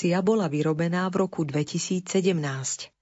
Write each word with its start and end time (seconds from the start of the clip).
installácia 0.00 0.24
bola 0.24 0.48
vyrobená 0.48 1.12
v 1.12 1.16
roku 1.28 1.44
2017. 1.44 2.99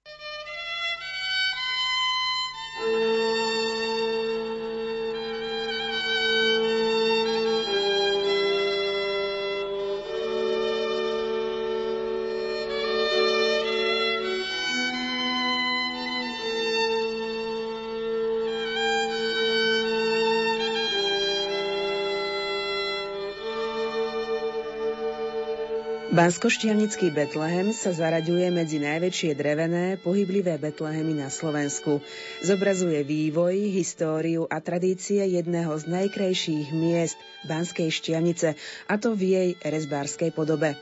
Banskoštiavnický 26.18 27.14
Betlehem 27.14 27.70
sa 27.70 27.94
zaraďuje 27.94 28.50
medzi 28.50 28.82
najväčšie 28.82 29.38
drevené, 29.38 30.02
pohyblivé 30.02 30.58
Betlehemy 30.58 31.14
na 31.14 31.30
Slovensku. 31.30 32.02
Zobrazuje 32.42 33.06
vývoj, 33.06 33.54
históriu 33.70 34.42
a 34.50 34.58
tradície 34.58 35.22
jedného 35.22 35.70
z 35.78 35.86
najkrajších 35.86 36.74
miest 36.74 37.14
Banskej 37.46 37.94
Štiavnice, 37.94 38.58
a 38.90 38.98
to 38.98 39.14
v 39.14 39.22
jej 39.30 39.50
rezbárskej 39.62 40.34
podobe. 40.34 40.74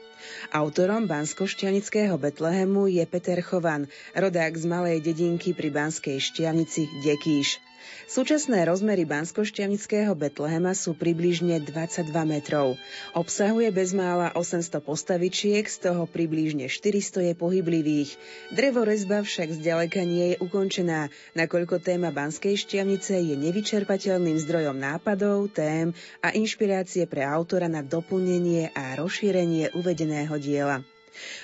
Autorom 0.56 1.04
Banskoštiavnického 1.04 2.16
Betlehemu 2.16 2.88
je 2.88 3.04
Peter 3.04 3.36
Chovan, 3.44 3.92
rodák 4.16 4.56
z 4.56 4.64
malej 4.64 5.04
dedinky 5.04 5.52
pri 5.52 5.68
Banskej 5.68 6.16
Štiavnici 6.16 6.88
Dekíš. 7.04 7.65
Súčasné 8.06 8.64
rozmery 8.64 9.04
Banskošťavnického 9.04 10.14
Betlehema 10.14 10.74
sú 10.74 10.94
približne 10.94 11.62
22 11.62 12.10
metrov. 12.26 12.74
Obsahuje 13.12 13.68
bezmála 13.74 14.34
800 14.34 14.82
postavičiek, 14.82 15.66
z 15.66 15.90
toho 15.90 16.06
približne 16.06 16.70
400 16.70 17.30
je 17.30 17.34
pohyblivých. 17.38 18.10
Drevorezba 18.54 19.22
však 19.22 19.60
zďaleka 19.60 20.02
nie 20.02 20.34
je 20.34 20.36
ukončená, 20.40 21.12
nakoľko 21.36 21.82
téma 21.82 22.14
Banskej 22.14 22.56
šťavnice 22.56 23.20
je 23.20 23.34
nevyčerpateľným 23.38 24.38
zdrojom 24.40 24.78
nápadov, 24.78 25.52
tém 25.52 25.92
a 26.24 26.32
inšpirácie 26.32 27.04
pre 27.06 27.22
autora 27.22 27.70
na 27.70 27.84
doplnenie 27.84 28.72
a 28.72 28.96
rozšírenie 28.96 29.76
uvedeného 29.76 30.34
diela. 30.40 30.80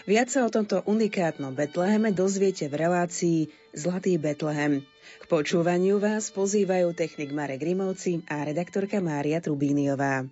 Viac 0.05 0.29
sa 0.29 0.45
o 0.45 0.51
tomto 0.51 0.83
unikátnom 0.85 1.55
Betleheme 1.55 2.11
dozviete 2.11 2.67
v 2.67 2.75
relácii 2.83 3.39
Zlatý 3.73 4.19
Betlehem. 4.19 4.85
K 5.21 5.25
počúvaniu 5.31 6.03
vás 6.03 6.29
pozývajú 6.35 6.93
technik 6.93 7.31
Marek 7.31 7.63
Rimovci 7.63 8.27
a 8.27 8.43
redaktorka 8.43 9.01
Mária 9.01 9.41
Trubíniová. 9.41 10.29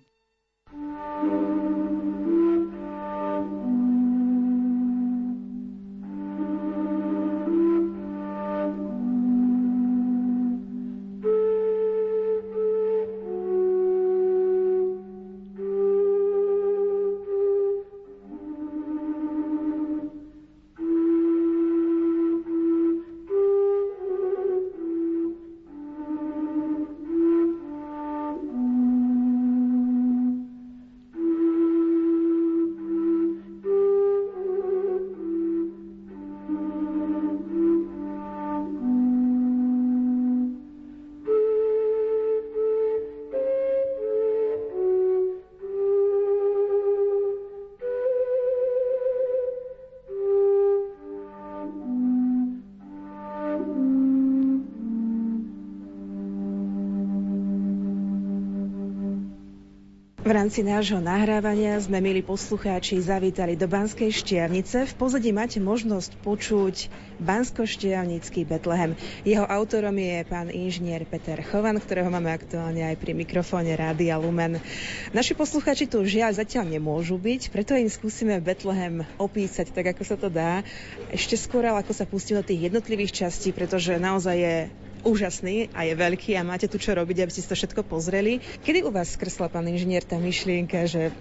V 60.31 60.39
rámci 60.39 60.63
nášho 60.63 61.03
nahrávania 61.03 61.75
sme, 61.83 61.99
milí 61.99 62.23
poslucháči, 62.23 63.03
zavítali 63.03 63.59
do 63.59 63.67
Banskej 63.67 64.15
Štiavnice. 64.15 64.87
V 64.87 64.93
pozadí 64.95 65.35
máte 65.35 65.59
možnosť 65.59 66.23
počuť 66.23 66.87
Bansko-Štiavnický 67.19 68.47
Betlehem. 68.47 68.95
Jeho 69.27 69.43
autorom 69.43 69.91
je 69.91 70.23
pán 70.23 70.47
inžinier 70.47 71.03
Peter 71.03 71.35
Chovan, 71.43 71.83
ktorého 71.83 72.07
máme 72.07 72.31
aktuálne 72.31 72.79
aj 72.79 72.95
pri 72.95 73.11
mikrofóne 73.11 73.75
Rádia 73.75 74.15
Lumen. 74.15 74.63
Naši 75.11 75.35
poslucháči 75.35 75.91
tu 75.91 75.99
žiaľ 76.07 76.39
zatiaľ 76.39 76.79
nemôžu 76.79 77.19
byť, 77.19 77.51
preto 77.51 77.75
im 77.75 77.91
skúsime 77.91 78.39
Betlehem 78.39 79.03
opísať 79.19 79.75
tak, 79.75 79.99
ako 79.99 80.03
sa 80.07 80.15
to 80.15 80.31
dá. 80.31 80.63
Ešte 81.11 81.35
skôr, 81.35 81.67
ako 81.67 81.91
sa 81.91 82.07
pustíme 82.07 82.39
do 82.39 82.47
tých 82.47 82.71
jednotlivých 82.71 83.27
častí, 83.27 83.51
pretože 83.51 83.99
naozaj 83.99 84.35
je 84.39 84.55
úžasný 85.03 85.69
a 85.73 85.83
je 85.85 85.95
veľký 85.97 86.35
a 86.37 86.43
máte 86.45 86.67
tu 86.69 86.77
čo 86.77 86.93
robiť, 86.93 87.21
aby 87.25 87.31
ste 87.31 87.41
to 87.45 87.55
všetko 87.57 87.83
pozreli. 87.85 88.41
Kedy 88.61 88.83
u 88.85 88.91
vás 88.93 89.09
skresla, 89.17 89.49
pán 89.49 89.67
inžinier, 89.67 90.03
tá 90.05 90.19
myšlienka, 90.21 90.85
že 90.87 91.11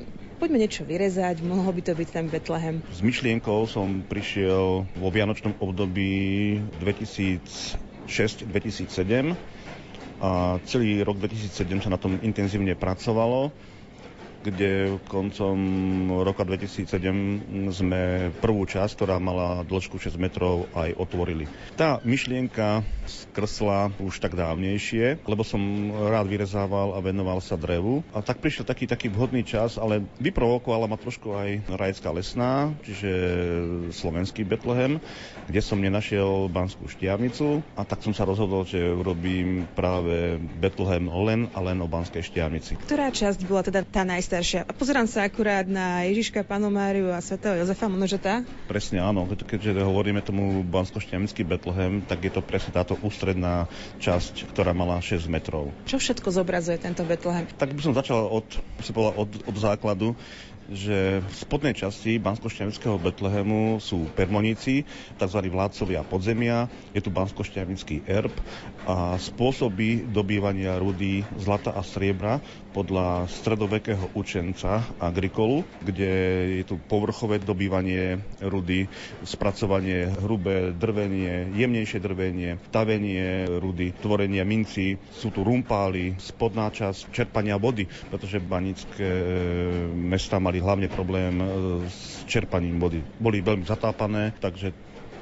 poďme 0.41 0.59
niečo 0.65 0.85
vyrezať, 0.89 1.43
mohol 1.45 1.73
by 1.77 1.83
to 1.85 1.95
byť 1.97 2.09
ten 2.09 2.29
Betlehem? 2.29 2.83
S 2.89 3.01
myšlienkou 3.05 3.67
som 3.69 4.03
prišiel 4.05 4.85
vo 4.89 5.11
vianočnom 5.13 5.55
období 5.61 6.61
2006-2007 6.81 9.37
a 10.21 10.61
celý 10.69 11.01
rok 11.01 11.17
2007 11.17 11.81
sa 11.85 11.89
na 11.89 11.97
tom 11.97 12.21
intenzívne 12.21 12.77
pracovalo 12.77 13.53
kde 14.41 14.97
koncom 15.07 15.57
roka 16.25 16.49
2007 16.49 16.89
sme 17.69 18.33
prvú 18.41 18.65
časť, 18.65 18.93
ktorá 18.97 19.21
mala 19.21 19.61
dĺžku 19.69 20.01
6 20.01 20.17
metrov, 20.17 20.65
aj 20.73 20.97
otvorili. 20.97 21.45
Tá 21.77 22.01
myšlienka 22.01 22.81
skrsla 23.05 23.93
už 24.01 24.25
tak 24.25 24.33
dávnejšie, 24.35 25.21
lebo 25.29 25.45
som 25.45 25.61
rád 25.93 26.33
vyrezával 26.33 26.97
a 26.97 27.05
venoval 27.05 27.45
sa 27.45 27.61
drevu. 27.61 28.01
A 28.17 28.25
tak 28.25 28.41
prišiel 28.41 28.65
taký, 28.65 28.89
taký 28.89 29.13
vhodný 29.13 29.45
čas, 29.45 29.77
ale 29.77 30.01
vyprovokovala 30.19 30.89
ma 30.89 30.97
trošku 30.97 31.37
aj 31.37 31.69
Rajecká 31.69 32.09
lesná, 32.11 32.73
čiže 32.81 33.11
slovenský 33.93 34.49
Betlehem, 34.49 35.05
kde 35.47 35.61
som 35.61 35.77
nenašiel 35.77 36.49
Banskú 36.49 36.89
štiavnicu 36.89 37.61
a 37.77 37.85
tak 37.85 38.01
som 38.01 38.17
sa 38.17 38.25
rozhodol, 38.25 38.65
že 38.65 38.81
urobím 38.81 39.69
práve 39.77 40.41
Betlehem 40.59 41.07
len 41.07 41.41
a 41.53 41.59
len 41.61 41.77
o 41.85 41.89
Banskej 41.91 42.25
štiavnici. 42.25 42.81
Ktorá 42.89 43.13
časť 43.13 43.45
bola 43.45 43.63
teda 43.67 43.85
tá 43.85 44.03
najstaršia? 44.09 44.30
Najstaršia. 44.31 44.63
A 44.63 44.71
pozerám 44.71 45.11
sa 45.11 45.27
akurát 45.27 45.67
na 45.67 46.07
Ježiška, 46.07 46.47
Panu 46.47 46.71
Máriu 46.71 47.11
a 47.11 47.19
svätého 47.19 47.59
Jozefa, 47.59 47.91
možno, 47.91 48.07
že 48.07 48.23
tá? 48.23 48.47
Presne 48.71 49.03
áno, 49.03 49.27
keďže 49.27 49.83
hovoríme 49.83 50.23
tomu 50.23 50.63
bansko 50.63 51.03
Betlehem, 51.43 52.07
tak 52.07 52.23
je 52.23 52.31
to 52.31 52.39
presne 52.39 52.71
táto 52.71 52.95
ústredná 53.03 53.67
časť, 53.99 54.47
ktorá 54.55 54.71
mala 54.71 55.03
6 55.03 55.27
metrov. 55.27 55.75
Čo 55.91 55.99
všetko 55.99 56.31
zobrazuje 56.31 56.79
tento 56.79 57.03
Betlehem? 57.03 57.51
Tak 57.59 57.75
by 57.75 57.83
som 57.83 57.91
začal 57.91 58.31
od, 58.31 58.47
si 58.79 58.95
povedal, 58.95 59.19
od, 59.19 59.31
od 59.51 59.57
základu 59.59 60.15
že 60.71 61.19
v 61.19 61.35
spodnej 61.35 61.75
časti 61.75 62.23
bansko 62.23 62.47
Betlehemu 63.03 63.83
sú 63.83 64.07
permoníci, 64.15 64.87
tzv. 65.19 65.39
vládcovia 65.51 66.07
podzemia, 66.07 66.71
je 66.95 67.03
tu 67.03 67.11
bansko 67.11 67.43
erb 68.07 68.31
a 68.87 69.19
spôsoby 69.19 70.07
dobývania 70.07 70.79
rudy 70.79 71.27
zlata 71.43 71.75
a 71.75 71.83
striebra 71.83 72.39
podľa 72.71 73.27
stredovekého 73.27 74.15
učenca 74.15 74.87
Agrikolu, 75.03 75.67
kde 75.83 76.13
je 76.61 76.65
tu 76.65 76.79
povrchové 76.79 77.43
dobývanie 77.43 78.23
rudy, 78.41 78.87
spracovanie 79.27 80.07
hrubé 80.23 80.71
drvenie, 80.71 81.51
jemnejšie 81.55 81.99
drvenie, 81.99 82.63
tavenie 82.71 83.47
rudy, 83.59 83.91
tvorenie 83.93 84.43
minci, 84.47 84.97
sú 85.11 85.35
tu 85.35 85.43
rumpály, 85.43 86.15
spodná 86.17 86.71
časť 86.71 87.11
čerpania 87.11 87.59
vody, 87.59 87.91
pretože 88.09 88.39
banické 88.39 89.09
mesta 89.91 90.39
mali 90.39 90.63
hlavne 90.63 90.87
problém 90.87 91.35
e, 91.39 91.47
s 91.91 92.23
čerpaním 92.25 92.79
vody. 92.79 93.03
Boli 93.19 93.43
veľmi 93.43 93.67
zatápané, 93.67 94.35
takže 94.39 94.73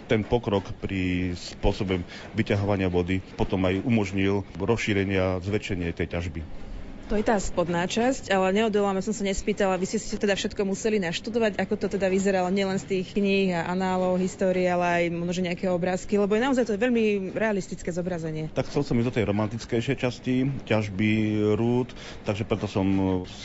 ten 0.08 0.24
pokrok 0.24 0.72
pri 0.80 1.32
spôsobe 1.36 2.00
vyťahovania 2.32 2.88
vody 2.88 3.20
potom 3.36 3.60
aj 3.68 3.84
umožnil 3.84 4.40
rozšírenie 4.56 5.18
a 5.20 5.36
zväčšenie 5.44 5.92
tej 5.92 6.16
ťažby. 6.16 6.67
To 7.08 7.16
je 7.16 7.24
tá 7.24 7.40
spodná 7.40 7.88
časť, 7.88 8.28
ale 8.28 8.52
neodoláme 8.52 9.00
som 9.00 9.16
sa 9.16 9.24
nespýtala, 9.24 9.80
vy 9.80 9.88
ste 9.88 9.96
si 9.96 10.20
teda 10.20 10.36
všetko 10.36 10.60
museli 10.68 11.00
naštudovať, 11.00 11.56
ako 11.56 11.80
to 11.80 11.86
teda 11.96 12.04
vyzeralo 12.12 12.52
nielen 12.52 12.76
z 12.76 12.84
tých 12.84 13.16
kníh 13.16 13.56
a 13.56 13.64
análov, 13.64 14.20
histórie, 14.20 14.68
ale 14.68 14.84
aj 14.84 15.04
možno 15.16 15.48
nejaké 15.48 15.72
obrázky, 15.72 16.20
lebo 16.20 16.36
je 16.36 16.44
naozaj 16.44 16.68
to 16.68 16.76
veľmi 16.76 17.32
realistické 17.32 17.88
zobrazenie. 17.96 18.52
Tak 18.52 18.68
chcel 18.68 18.84
som 18.84 19.00
ísť 19.00 19.08
do 19.08 19.16
tej 19.16 19.24
romantickejšej 19.24 19.96
časti, 19.96 20.52
ťažby 20.68 21.10
rúd, 21.56 21.96
takže 22.28 22.44
preto 22.44 22.68
som 22.68 22.84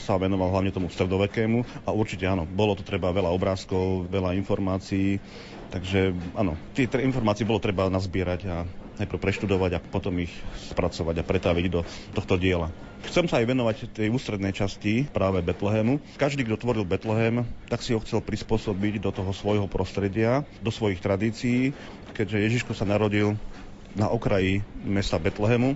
sa 0.03 0.19
venoval 0.19 0.51
hlavne 0.51 0.75
tomu 0.75 0.91
stredovekému 0.91 1.87
a 1.87 1.95
určite 1.95 2.27
áno, 2.27 2.43
bolo 2.43 2.75
to 2.75 2.83
treba 2.83 3.15
veľa 3.15 3.31
obrázkov, 3.31 4.11
veľa 4.11 4.35
informácií, 4.43 5.23
takže 5.71 6.11
áno, 6.35 6.59
tie 6.75 6.83
informácie 6.99 7.47
bolo 7.47 7.63
treba 7.63 7.87
nazbierať 7.87 8.41
a 8.43 8.82
najprv 9.01 9.19
preštudovať 9.19 9.71
a 9.77 9.83
potom 9.83 10.13
ich 10.21 10.33
spracovať 10.73 11.21
a 11.21 11.27
pretaviť 11.27 11.65
do 11.69 11.81
tohto 12.13 12.37
diela. 12.37 12.69
Chcem 13.03 13.27
sa 13.27 13.43
aj 13.43 13.49
venovať 13.51 13.77
tej 13.91 14.07
ústrednej 14.13 14.55
časti 14.55 15.03
práve 15.11 15.43
Betlehemu. 15.43 15.99
Každý, 16.15 16.47
kto 16.47 16.55
tvoril 16.55 16.87
Betlehem, 16.87 17.43
tak 17.67 17.83
si 17.83 17.91
ho 17.91 17.99
chcel 17.99 18.23
prispôsobiť 18.23 19.03
do 19.03 19.11
toho 19.11 19.35
svojho 19.35 19.67
prostredia, 19.67 20.47
do 20.63 20.71
svojich 20.71 21.03
tradícií, 21.03 21.75
keďže 22.15 22.43
Ježiško 22.47 22.71
sa 22.71 22.87
narodil 22.87 23.35
na 23.93 24.07
okraji 24.07 24.63
mesta 24.87 25.19
Betlehemu, 25.19 25.75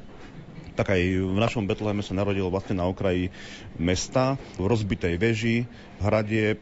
tak 0.77 0.93
aj 0.93 1.01
v 1.25 1.37
našom 1.41 1.65
Betleheme 1.65 2.05
sa 2.05 2.13
narodil 2.13 2.47
vlastne 2.47 2.77
na 2.77 2.85
okraji 2.85 3.33
mesta, 3.81 4.37
v 4.61 4.69
rozbitej 4.69 5.17
veži, 5.17 5.65
hradieb, 5.99 6.61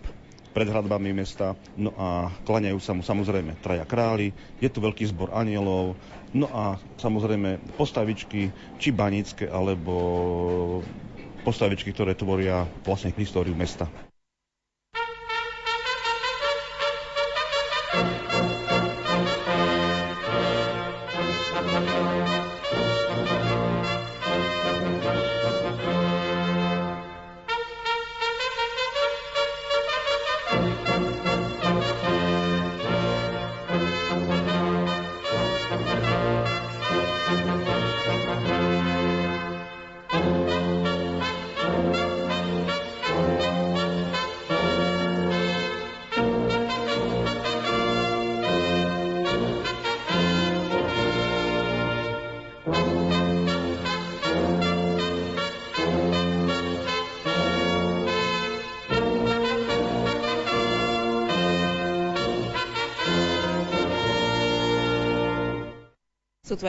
pred 0.56 0.72
hradbami 0.72 1.12
mesta. 1.12 1.60
No 1.76 1.92
a 2.00 2.32
klaňajú 2.48 2.80
sa 2.80 2.96
mu 2.96 3.04
samozrejme 3.04 3.60
traja 3.60 3.84
králi, 3.84 4.32
je 4.64 4.72
tu 4.72 4.80
veľký 4.80 5.04
zbor 5.12 5.36
anielov, 5.36 6.00
no 6.36 6.52
a 6.52 6.64
samozrejme 7.00 7.64
postavičky, 7.74 8.52
či 8.76 8.90
banické, 8.92 9.48
alebo 9.48 9.94
postavičky, 11.42 11.96
ktoré 11.96 12.14
tvoria 12.14 12.68
vlastne 12.84 13.16
históriu 13.16 13.56
mesta. 13.56 13.88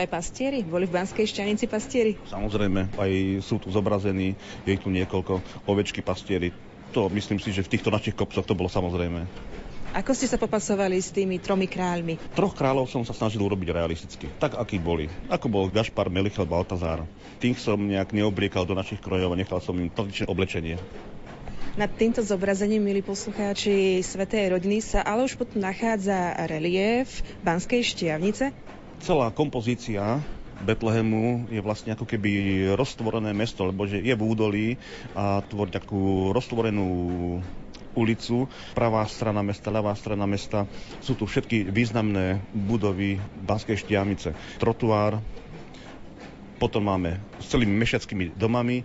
Aj 0.06 0.14
pastieri? 0.14 0.62
Boli 0.62 0.87
v 0.87 0.94
Banskej 0.94 1.26
šťanici 1.26 1.67
pastieri? 1.67 2.14
Samozrejme, 2.31 2.94
aj 2.94 3.11
sú 3.43 3.58
tu 3.58 3.75
zobrazení, 3.75 4.38
je 4.62 4.79
tu 4.79 4.94
niekoľko 4.94 5.67
ovečky 5.67 6.06
pastieri. 6.06 6.55
To 6.94 7.11
myslím 7.11 7.43
si, 7.43 7.50
že 7.50 7.67
v 7.67 7.75
týchto 7.75 7.91
našich 7.91 8.14
kopcoch 8.14 8.47
to 8.47 8.55
bolo 8.55 8.70
samozrejme. 8.70 9.26
Ako 9.97 10.12
ste 10.12 10.29
sa 10.29 10.38
popasovali 10.38 11.00
s 11.00 11.11
tými 11.11 11.41
tromi 11.41 11.67
kráľmi? 11.67 12.20
Troch 12.37 12.55
kráľov 12.55 12.87
som 12.87 13.03
sa 13.03 13.17
snažil 13.17 13.41
urobiť 13.41 13.75
realisticky, 13.75 14.29
tak 14.38 14.55
akí 14.55 14.79
boli. 14.79 15.11
Ako 15.26 15.50
bol 15.50 15.73
Gašpar, 15.73 16.12
Melichel, 16.12 16.47
Baltazár. 16.47 17.09
Tých 17.43 17.59
som 17.59 17.81
nejak 17.81 18.12
neobliekal 18.12 18.69
do 18.69 18.76
našich 18.76 19.00
krojov 19.02 19.35
a 19.35 19.41
nechal 19.41 19.59
som 19.59 19.75
im 19.75 19.91
tradičné 19.91 20.29
oblečenie. 20.29 20.76
Nad 21.76 21.93
týmto 21.97 22.25
zobrazením, 22.25 22.81
milí 22.81 23.00
poslucháči 23.05 24.00
Svetej 24.00 24.56
rodiny, 24.56 24.81
sa 24.85 25.05
ale 25.05 25.29
už 25.29 25.37
potom 25.37 25.61
nachádza 25.61 26.32
relief 26.49 27.25
Banskej 27.44 27.85
štiavnice. 27.85 28.52
Celá 29.02 29.28
kompozícia 29.31 30.20
Betlehemu 30.56 31.52
je 31.52 31.60
vlastne 31.60 31.93
ako 31.93 32.08
keby 32.08 32.31
roztvorené 32.81 33.37
mesto, 33.37 33.69
lebo 33.69 33.84
že 33.84 34.00
je 34.00 34.16
v 34.16 34.25
údolí 34.25 34.66
a 35.12 35.44
tvorí 35.44 35.69
takú 35.69 36.32
roztvorenú 36.32 36.88
ulicu, 37.96 38.48
pravá 38.72 39.04
strana 39.08 39.44
mesta, 39.44 39.72
ľavá 39.72 39.93
strana 39.96 40.25
mesta. 40.25 40.69
Sú 41.04 41.16
tu 41.16 41.28
všetky 41.28 41.69
významné 41.69 42.40
budovy 42.52 43.20
Banskej 43.20 43.81
štiavnice. 43.81 44.32
Trotuár, 44.60 45.20
potom 46.56 46.88
máme 46.88 47.20
s 47.37 47.52
celými 47.52 47.76
mešackými 47.76 48.32
domami, 48.32 48.81
e, 48.81 48.84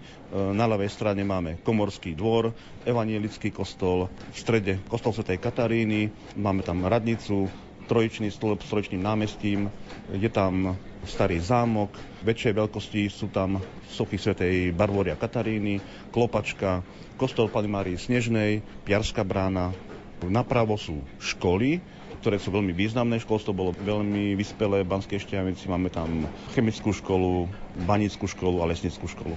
na 0.52 0.68
ľavej 0.68 0.92
strane 0.92 1.24
máme 1.24 1.64
Komorský 1.64 2.20
dvor, 2.20 2.52
evanielický 2.84 3.48
kostol, 3.56 4.12
v 4.12 4.36
strede 4.36 4.74
kostol 4.92 5.16
Sv. 5.16 5.40
Kataríny, 5.40 6.12
máme 6.36 6.68
tam 6.68 6.84
radnicu, 6.84 7.48
trojičný 7.92 8.32
stĺp 8.32 8.64
s 8.64 8.72
trojičným 8.72 9.04
námestím, 9.04 9.68
je 10.16 10.32
tam 10.32 10.80
starý 11.04 11.44
zámok, 11.44 11.92
väčšej 12.24 12.56
veľkosti 12.56 13.02
sú 13.12 13.28
tam 13.28 13.60
sochy 13.92 14.16
svätej 14.16 14.72
Barboria 14.72 15.20
Kataríny, 15.20 15.84
Klopačka, 16.16 16.88
kostol 17.20 17.52
Pany 17.52 17.68
Márii 17.68 18.00
Snežnej, 18.00 18.64
Piarská 18.88 19.28
brána, 19.28 19.76
napravo 20.24 20.80
sú 20.80 21.04
školy, 21.20 21.84
ktoré 22.22 22.38
sú 22.38 22.54
veľmi 22.54 22.72
významné. 22.72 23.18
Školstvo 23.18 23.50
bolo 23.50 23.74
veľmi 23.74 24.38
vyspelé 24.38 24.86
v 24.86 24.92
Banskej 24.94 25.26
Štiavnici. 25.26 25.66
Máme 25.66 25.90
tam 25.90 26.30
chemickú 26.54 26.94
školu, 26.94 27.50
banickú 27.90 28.30
školu 28.30 28.62
a 28.62 28.70
lesnickú 28.70 29.10
školu. 29.10 29.34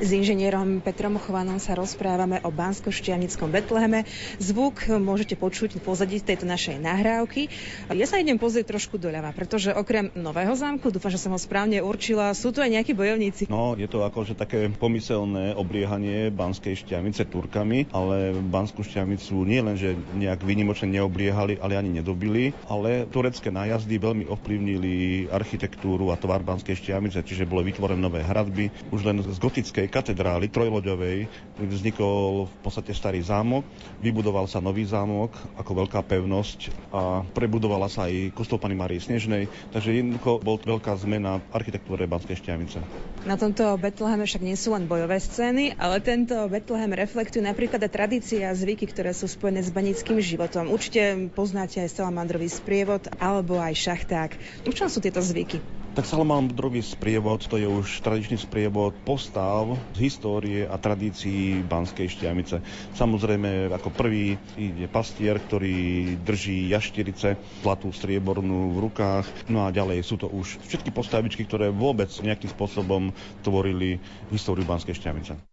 S 0.00 0.16
inžinierom 0.16 0.80
Petrom 0.80 1.20
Chovanom 1.20 1.60
sa 1.60 1.76
rozprávame 1.76 2.40
o 2.40 2.48
bansko 2.48 2.88
štianickom 2.88 3.52
Betleheme. 3.52 4.08
Zvuk 4.40 4.88
môžete 4.88 5.36
počuť 5.36 5.76
v 5.76 5.84
pozadí 5.84 6.24
tejto 6.24 6.48
našej 6.48 6.80
nahrávky. 6.80 7.52
Ja 7.92 8.08
sa 8.08 8.16
idem 8.16 8.40
pozrieť 8.40 8.72
trošku 8.72 8.96
doľava, 8.96 9.36
pretože 9.36 9.76
okrem 9.76 10.08
Nového 10.16 10.56
zámku, 10.56 10.88
dúfam, 10.88 11.12
že 11.12 11.20
som 11.20 11.36
ho 11.36 11.40
správne 11.40 11.84
určila, 11.84 12.32
sú 12.32 12.48
tu 12.48 12.64
aj 12.64 12.72
nejakí 12.80 12.96
bojovníci. 12.96 13.52
No, 13.52 13.76
je 13.76 13.84
to 13.92 14.00
akože 14.00 14.40
také 14.40 14.72
pomyselné 14.72 15.52
obliehanie 15.52 16.32
Banskej 16.32 16.80
Štiavnice 16.80 17.28
Turkami, 17.28 17.92
ale 17.92 18.32
Banskú 18.40 18.80
Štiavnicu 18.80 19.44
nie 19.44 19.60
len, 19.60 19.76
že 19.76 20.00
nejak 20.16 20.40
vynimočne 20.40 20.96
neobliehali, 20.96 21.60
ale 21.60 21.76
ani 21.76 22.00
nedobili, 22.00 22.56
ale 22.72 23.04
turecké 23.04 23.52
nájazdy 23.52 24.00
veľmi 24.00 24.24
ovplyvnili 24.32 25.28
architektúru 25.28 26.08
a 26.08 26.16
tvar 26.16 26.40
Banskej 26.40 26.80
Štiavnice, 26.80 27.20
čiže 27.20 27.44
bolo 27.44 27.68
vytvorené 27.68 28.00
nové 28.00 28.24
hradby. 28.24 28.72
Už 28.88 29.04
len 29.04 29.20
z 29.20 29.36
gotickej 29.36 29.89
katedrály 29.90 30.46
trojloďovej 30.48 31.26
vznikol 31.58 32.46
v 32.46 32.56
podstate 32.62 32.94
starý 32.94 33.20
zámok, 33.20 33.66
vybudoval 34.00 34.46
sa 34.46 34.62
nový 34.62 34.86
zámok 34.86 35.34
ako 35.58 35.84
veľká 35.84 36.00
pevnosť 36.06 36.70
a 36.94 37.26
prebudovala 37.34 37.90
sa 37.90 38.06
aj 38.06 38.32
kostol 38.32 38.62
Pany 38.62 38.78
Marie 38.78 39.02
Snežnej, 39.02 39.50
takže 39.74 39.92
jednoducho 39.92 40.40
bol 40.40 40.56
veľká 40.56 40.94
zmena 41.02 41.42
v 41.42 41.44
architektúre 41.52 42.06
Banskej 42.06 42.38
Štiavnice. 42.38 42.78
Na 43.26 43.36
tomto 43.36 43.76
Betleheme 43.76 44.24
však 44.24 44.46
nie 44.46 44.56
sú 44.56 44.72
len 44.72 44.86
bojové 44.86 45.20
scény, 45.20 45.76
ale 45.76 46.00
tento 46.00 46.38
Betlehem 46.48 46.94
reflektuje 46.94 47.44
napríklad 47.44 47.82
aj 47.84 47.92
tradície 47.92 48.40
a 48.46 48.56
zvyky, 48.56 48.88
ktoré 48.88 49.12
sú 49.12 49.28
spojené 49.28 49.60
s 49.60 49.74
banickým 49.74 50.22
životom. 50.22 50.70
Určite 50.70 51.28
poznáte 51.34 51.82
aj 51.82 51.98
salamandrový 51.98 52.48
sprievod 52.48 53.10
alebo 53.18 53.58
aj 53.58 53.74
šachták. 53.76 54.30
V 54.64 54.72
čom 54.72 54.86
sú 54.86 55.02
tieto 55.02 55.20
zvyky? 55.20 55.60
Tak 55.90 56.06
Salamandrový 56.06 56.86
sprievod, 56.86 57.42
to 57.50 57.58
je 57.58 57.66
už 57.66 58.06
tradičný 58.06 58.38
sprievod 58.38 58.94
postav 59.02 59.66
histórie 59.96 60.64
a 60.64 60.76
tradícií 60.76 61.60
Banskej 61.60 62.08
Štiamice. 62.08 62.62
Samozrejme, 62.92 63.68
ako 63.70 63.88
prvý 63.90 64.36
ide 64.54 64.86
pastier, 64.86 65.36
ktorý 65.36 65.74
drží 66.20 66.70
jaštirice, 66.70 67.34
zlatú 67.60 67.90
striebornú 67.90 68.72
v 68.72 68.88
rukách. 68.88 69.26
No 69.46 69.66
a 69.66 69.74
ďalej 69.74 70.00
sú 70.00 70.16
to 70.16 70.26
už 70.26 70.62
všetky 70.62 70.90
postavičky, 70.90 71.42
ktoré 71.44 71.68
vôbec 71.68 72.08
nejakým 72.10 72.48
spôsobom 72.48 73.10
tvorili 73.40 73.98
históriu 74.30 74.62
Banskej 74.62 74.94
Štiamice. 74.94 75.49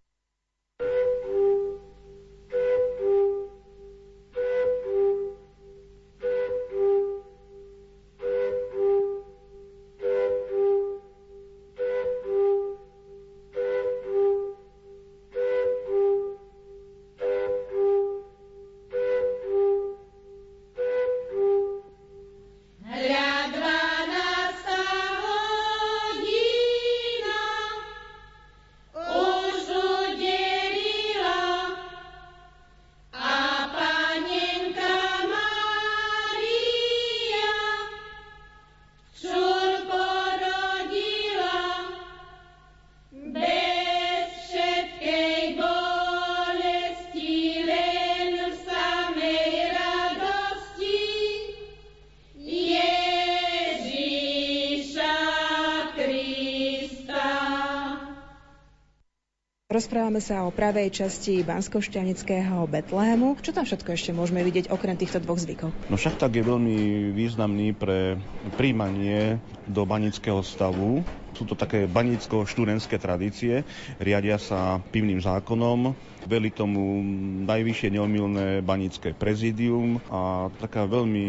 Rozprávame 60.08 60.24
sa 60.24 60.48
o 60.48 60.56
pravej 60.56 60.88
časti 61.04 61.44
Banskošťanického 61.44 62.64
Betlehemu. 62.72 63.36
Čo 63.44 63.52
tam 63.52 63.68
všetko 63.68 63.92
ešte 63.92 64.16
môžeme 64.16 64.40
vidieť 64.40 64.72
okrem 64.72 64.96
týchto 64.96 65.20
dvoch 65.20 65.36
zvykov? 65.36 65.76
No 65.92 66.00
tak 66.00 66.32
je 66.32 66.48
veľmi 66.48 67.12
významný 67.12 67.76
pre 67.76 68.16
príjmanie 68.56 69.44
do 69.68 69.84
banického 69.84 70.40
stavu. 70.48 71.04
Sú 71.36 71.44
to 71.44 71.60
také 71.60 71.92
banicko-študentské 71.92 72.96
tradície, 73.04 73.68
riadia 74.00 74.40
sa 74.40 74.80
pivným 74.80 75.20
zákonom, 75.20 75.92
veli 76.24 76.56
tomu 76.56 77.04
najvyššie 77.44 78.00
neomilné 78.00 78.64
banické 78.64 79.12
prezidium 79.12 80.00
a 80.08 80.48
taká 80.56 80.88
veľmi 80.88 81.28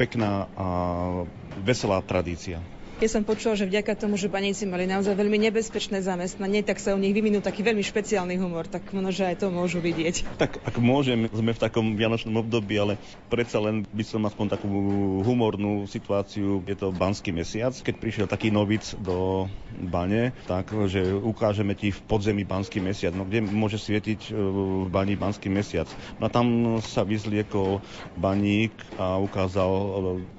pekná 0.00 0.48
a 0.56 0.68
veselá 1.60 2.00
tradícia. 2.00 2.64
Ja 3.02 3.10
som 3.10 3.26
počula, 3.26 3.58
že 3.58 3.66
vďaka 3.66 3.98
tomu, 3.98 4.14
že 4.14 4.30
baníci 4.30 4.70
mali 4.70 4.86
naozaj 4.86 5.18
veľmi 5.18 5.34
nebezpečné 5.50 5.98
zamestnanie, 5.98 6.62
tak 6.62 6.78
sa 6.78 6.94
u 6.94 6.98
nich 7.02 7.10
vyvinul 7.10 7.42
taký 7.42 7.66
veľmi 7.66 7.82
špeciálny 7.82 8.38
humor, 8.38 8.70
tak 8.70 8.86
možno, 8.94 9.10
že 9.10 9.34
aj 9.34 9.42
to 9.42 9.50
môžu 9.50 9.82
vidieť. 9.82 10.38
Tak 10.38 10.62
ak 10.62 10.78
môžem, 10.78 11.26
sme 11.34 11.50
v 11.50 11.58
takom 11.58 11.98
vianočnom 11.98 12.38
období, 12.38 12.78
ale 12.78 12.94
predsa 13.26 13.58
len 13.58 13.82
by 13.90 14.04
som 14.06 14.22
aspoň 14.22 14.54
takú 14.54 14.70
humornú 15.26 15.90
situáciu. 15.90 16.62
Je 16.70 16.76
to 16.78 16.94
banský 16.94 17.34
mesiac, 17.34 17.74
keď 17.74 17.94
prišiel 17.98 18.26
taký 18.30 18.54
novic 18.54 18.94
do 19.02 19.50
bane, 19.74 20.30
tak, 20.46 20.70
že 20.86 21.14
ukážeme 21.14 21.74
ti 21.74 21.90
v 21.90 22.00
podzemí 22.06 22.46
banský 22.46 22.78
mesiac. 22.78 23.12
No 23.14 23.26
kde 23.26 23.42
môže 23.44 23.78
svietiť 23.78 24.30
e, 24.30 24.36
v 24.84 24.88
bani 24.88 25.18
banský 25.18 25.50
mesiac? 25.50 25.90
No 26.22 26.26
a 26.26 26.30
tam 26.30 26.78
sa 26.80 27.02
vyzliekol 27.02 27.82
baník 28.14 28.74
a 28.96 29.18
ukázal 29.18 29.70
e, 29.70 29.88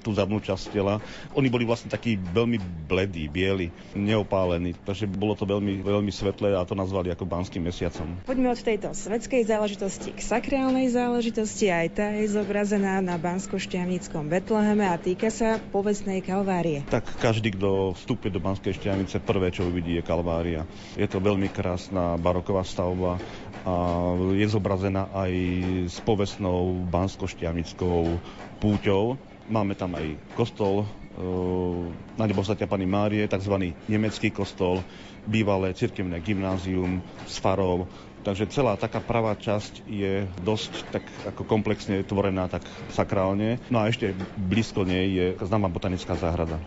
tú 0.00 0.16
zadnú 0.16 0.40
časť 0.40 0.72
tela. 0.72 0.98
Oni 1.36 1.52
boli 1.52 1.68
vlastne 1.68 1.92
takí 1.92 2.16
veľmi 2.16 2.88
bledí, 2.88 3.28
bieli, 3.28 3.68
neopálení, 3.92 4.74
takže 4.86 5.10
bolo 5.10 5.36
to 5.36 5.44
veľmi, 5.44 5.84
veľmi 5.84 6.12
svetlé 6.12 6.56
a 6.56 6.64
to 6.64 6.72
nazvali 6.78 7.12
ako 7.12 7.28
banským 7.28 7.64
mesiacom. 7.64 8.06
Poďme 8.24 8.52
od 8.52 8.60
tejto 8.60 8.96
svetskej 8.96 9.42
záležitosti 9.44 10.14
k 10.14 10.20
sakrálnej 10.20 10.88
záležitosti. 10.88 11.68
Aj 11.68 11.88
tá 11.90 12.14
je 12.14 12.30
zobrazená 12.30 13.02
na 13.02 13.18
Bansko-Šťavnickom 13.20 14.30
Betleheme 14.30 14.86
a 14.86 14.96
týka 14.96 15.28
sa 15.28 15.58
povestnej 15.58 16.22
kalvárie. 16.22 16.86
Tak 16.88 17.04
každý, 17.18 17.52
kto 17.52 17.92
vstúpi 17.98 18.30
do 18.30 18.38
Banskej 18.38 18.78
Šťavnice, 18.78 19.18
prvé, 19.26 19.50
čo 19.50 19.66
uvidí, 19.66 19.98
je 19.98 20.06
kalvária. 20.06 20.62
Je 20.94 21.10
to 21.10 21.18
veľmi 21.18 21.50
krásna 21.50 22.14
baroková 22.14 22.62
stavba 22.62 23.18
a 23.66 23.74
je 24.38 24.46
zobrazená 24.46 25.10
aj 25.10 25.32
s 25.90 25.98
povestnou 26.06 26.86
bansko-šťavnickou 26.86 28.22
púťou. 28.62 29.18
Máme 29.50 29.74
tam 29.74 29.98
aj 29.98 30.14
kostol 30.38 30.86
na 32.14 32.24
nebozatia 32.28 32.68
Pany 32.68 32.86
Márie, 32.86 33.24
tzv. 33.26 33.72
nemecký 33.88 34.30
kostol, 34.30 34.84
bývalé 35.24 35.72
cirkevné 35.72 36.20
gymnázium 36.20 37.02
s 37.26 37.40
farou. 37.40 37.88
Takže 38.22 38.50
celá 38.50 38.74
taká 38.74 38.98
pravá 38.98 39.38
časť 39.38 39.86
je 39.86 40.26
dosť 40.42 40.72
tak 40.90 41.04
ako 41.30 41.46
komplexne 41.46 42.02
tvorená, 42.02 42.50
tak 42.50 42.66
sakrálne. 42.90 43.62
No 43.70 43.80
a 43.80 43.86
ešte 43.86 44.12
blízko 44.34 44.82
nej 44.82 45.06
je 45.14 45.26
známa 45.46 45.70
botanická 45.70 46.18
záhrada. 46.18 46.58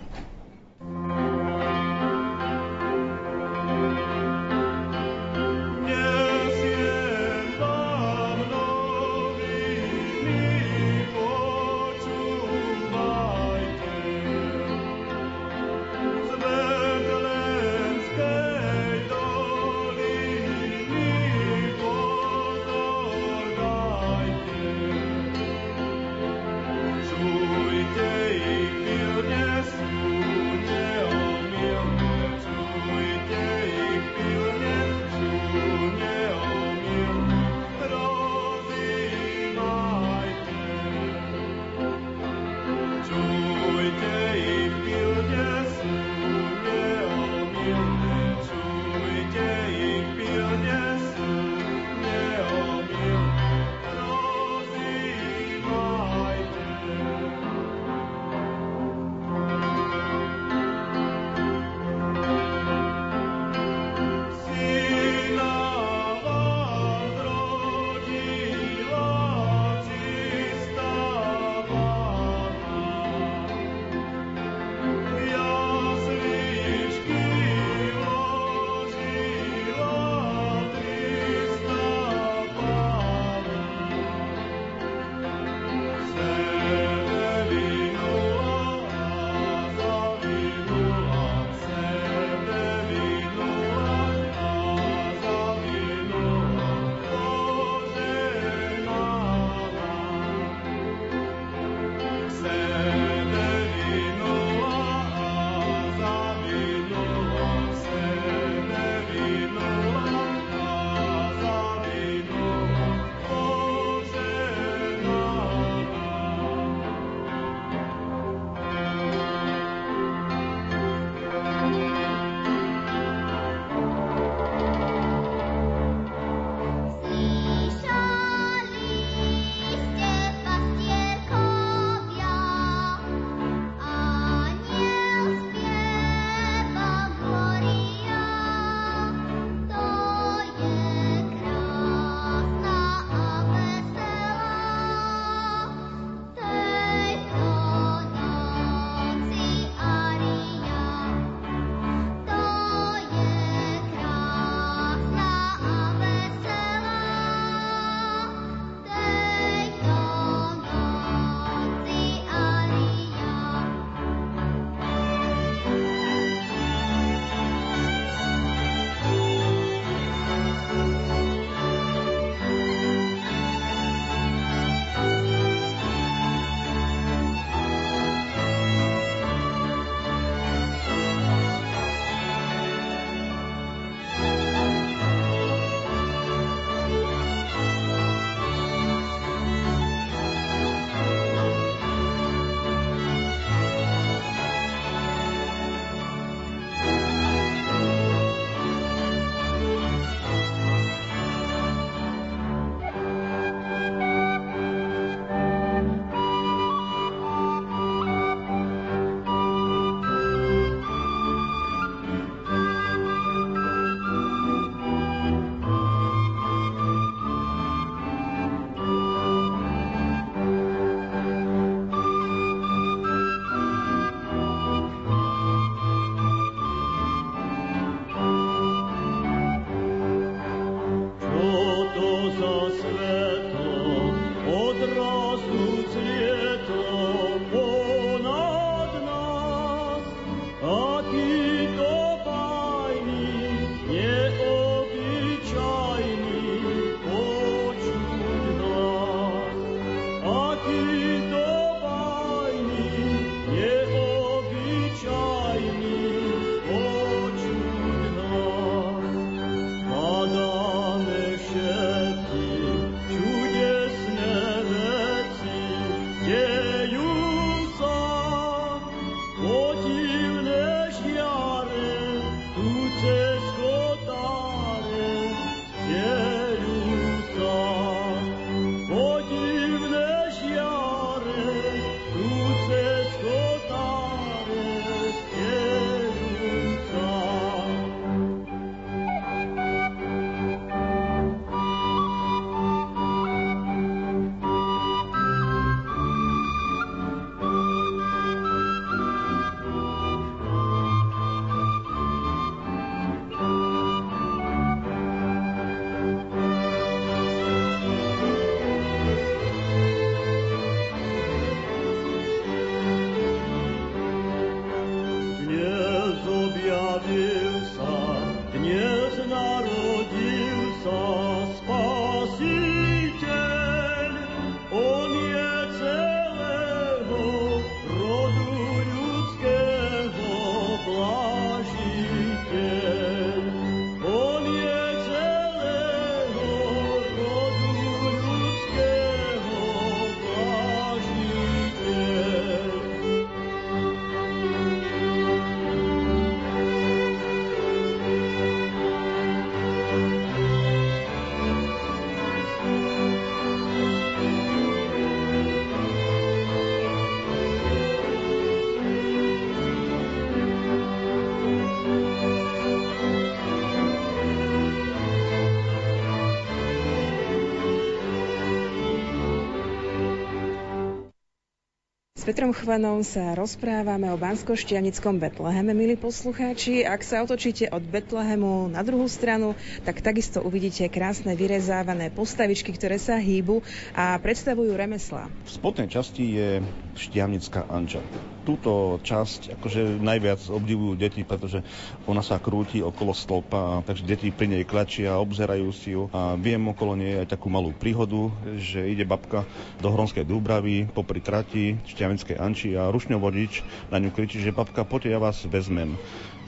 Petrom 372.29 372.53
Chvanom 372.53 373.01
sa 373.01 373.33
rozprávame 373.33 374.13
o 374.13 374.21
Bansko-Štiavnickom 374.21 375.17
Betleheme, 375.17 375.73
milí 375.73 375.97
poslucháči. 375.97 376.85
Ak 376.85 377.01
sa 377.01 377.25
otočíte 377.25 377.73
od 377.73 377.81
Betlehemu 377.81 378.69
na 378.69 378.85
druhú 378.85 379.09
stranu, 379.09 379.57
tak 379.81 380.05
takisto 380.05 380.37
uvidíte 380.45 380.85
krásne 380.93 381.33
vyrezávané 381.33 382.13
postavičky, 382.13 382.69
ktoré 382.77 383.01
sa 383.01 383.17
hýbu 383.17 383.65
a 383.97 384.13
predstavujú 384.21 384.77
remeslá. 384.77 385.25
V 385.41 385.49
spodnej 385.49 385.89
časti 385.89 386.37
je 386.37 386.49
Štiavnická 386.93 387.65
Anča. 387.65 388.05
Túto 388.49 388.97
časť 389.05 389.53
akože 389.61 390.01
najviac 390.01 390.41
obdivujú 390.49 390.97
deti, 390.97 391.21
pretože 391.21 391.61
ona 392.09 392.25
sa 392.25 392.41
krúti 392.41 392.81
okolo 392.81 393.13
stĺpa, 393.13 393.85
takže 393.85 394.09
deti 394.09 394.33
pri 394.33 394.49
nej 394.49 394.65
klačia, 394.65 395.21
obzerajú 395.21 395.69
si 395.69 395.93
ju 395.93 396.09
a 396.09 396.33
viem 396.33 396.57
okolo 396.65 396.97
nej 396.97 397.21
aj 397.21 397.37
takú 397.37 397.53
malú 397.53 397.77
príhodu, 397.77 398.33
že 398.57 398.89
ide 398.89 399.05
babka 399.05 399.45
do 399.77 399.93
Hronskej 399.93 400.25
Dúbravy 400.25 400.89
popri 400.89 401.21
trati 401.21 401.77
Štiavnickej 401.85 402.41
Anči 402.41 402.73
a 402.73 402.89
rušňovodič 402.89 403.85
na 403.93 404.01
ňu 404.01 404.09
kričí, 404.09 404.41
že 404.41 404.49
babka, 404.49 404.81
poďte, 404.81 405.13
ja 405.13 405.19
vás 405.21 405.45
vezmem. 405.45 405.93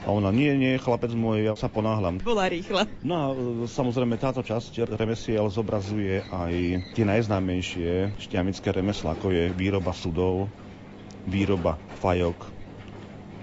A 0.02 0.10
ona, 0.10 0.34
nie, 0.34 0.50
nie, 0.58 0.82
chlapec 0.82 1.14
môj, 1.14 1.46
ja 1.46 1.54
sa 1.54 1.70
ponáhľam. 1.70 2.18
Bola 2.18 2.50
rýchla. 2.50 2.90
No 3.06 3.14
a 3.14 3.24
e, 3.30 3.70
samozrejme 3.70 4.18
táto 4.18 4.42
časť 4.42 4.98
remesiel 4.98 5.46
zobrazuje 5.46 6.26
aj 6.26 6.54
tie 6.98 7.06
najznámejšie 7.06 8.18
šťamické 8.18 8.74
remesla, 8.74 9.14
ako 9.14 9.30
je 9.30 9.54
výroba 9.54 9.94
sudov, 9.94 10.50
výroba 11.24 11.78
fajok, 11.98 12.38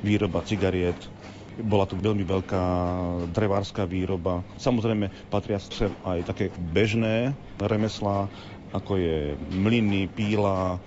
výroba 0.02 0.44
cigariet, 0.44 0.98
bola 1.60 1.84
tu 1.84 2.00
veľmi 2.00 2.24
veľká 2.24 2.64
drevárska 3.36 3.84
výroba. 3.84 4.48
Samozrejme 4.56 5.12
patria 5.28 5.60
sem 5.60 5.92
aj 6.08 6.24
také 6.24 6.46
bežné 6.72 7.36
remeslá, 7.60 8.32
ako 8.72 8.96
je 8.96 9.18
mlyny, 9.52 10.08
píla, 10.08 10.80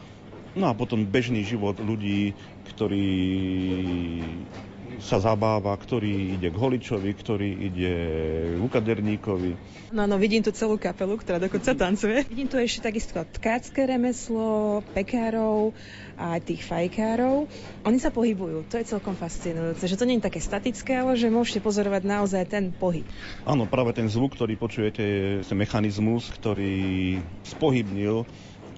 no 0.57 0.65
a 0.69 0.73
potom 0.73 1.05
bežný 1.05 1.45
život 1.45 1.77
ľudí, 1.77 2.33
ktorí 2.73 3.09
sa 5.03 5.19
zabáva, 5.19 5.75
ktorý 5.75 6.39
ide 6.39 6.49
k 6.49 6.57
holičovi, 6.57 7.11
ktorý 7.11 7.51
ide 7.51 7.95
k 8.55 8.63
kaderníkovi. 8.71 9.59
No, 9.91 10.07
no, 10.07 10.15
vidím 10.17 10.47
tu 10.47 10.55
celú 10.55 10.79
kapelu, 10.79 11.19
ktorá 11.19 11.43
dokonca 11.43 11.75
tancuje. 11.75 12.23
Vidím 12.31 12.47
tu 12.47 12.57
ešte 12.57 12.87
takisto 12.87 13.19
tkácké 13.19 13.85
remeslo, 13.85 14.81
pekárov 14.95 15.75
a 16.15 16.39
aj 16.39 16.41
tých 16.47 16.63
fajkárov. 16.65 17.51
Oni 17.83 17.99
sa 17.99 18.15
pohybujú, 18.15 18.71
to 18.71 18.79
je 18.79 18.89
celkom 18.89 19.19
fascinujúce, 19.19 19.85
že 19.85 19.99
to 19.99 20.07
nie 20.07 20.23
je 20.23 20.27
také 20.31 20.39
statické, 20.39 21.03
ale 21.03 21.19
že 21.19 21.35
môžete 21.35 21.59
pozorovať 21.59 22.03
naozaj 22.07 22.43
ten 22.47 22.71
pohyb. 22.71 23.05
Áno, 23.43 23.67
práve 23.67 23.91
ten 23.93 24.07
zvuk, 24.07 24.39
ktorý 24.39 24.55
počujete, 24.55 25.03
je 25.03 25.45
ten 25.45 25.59
mechanizmus, 25.59 26.31
ktorý 26.31 27.19
spohybnil 27.43 28.25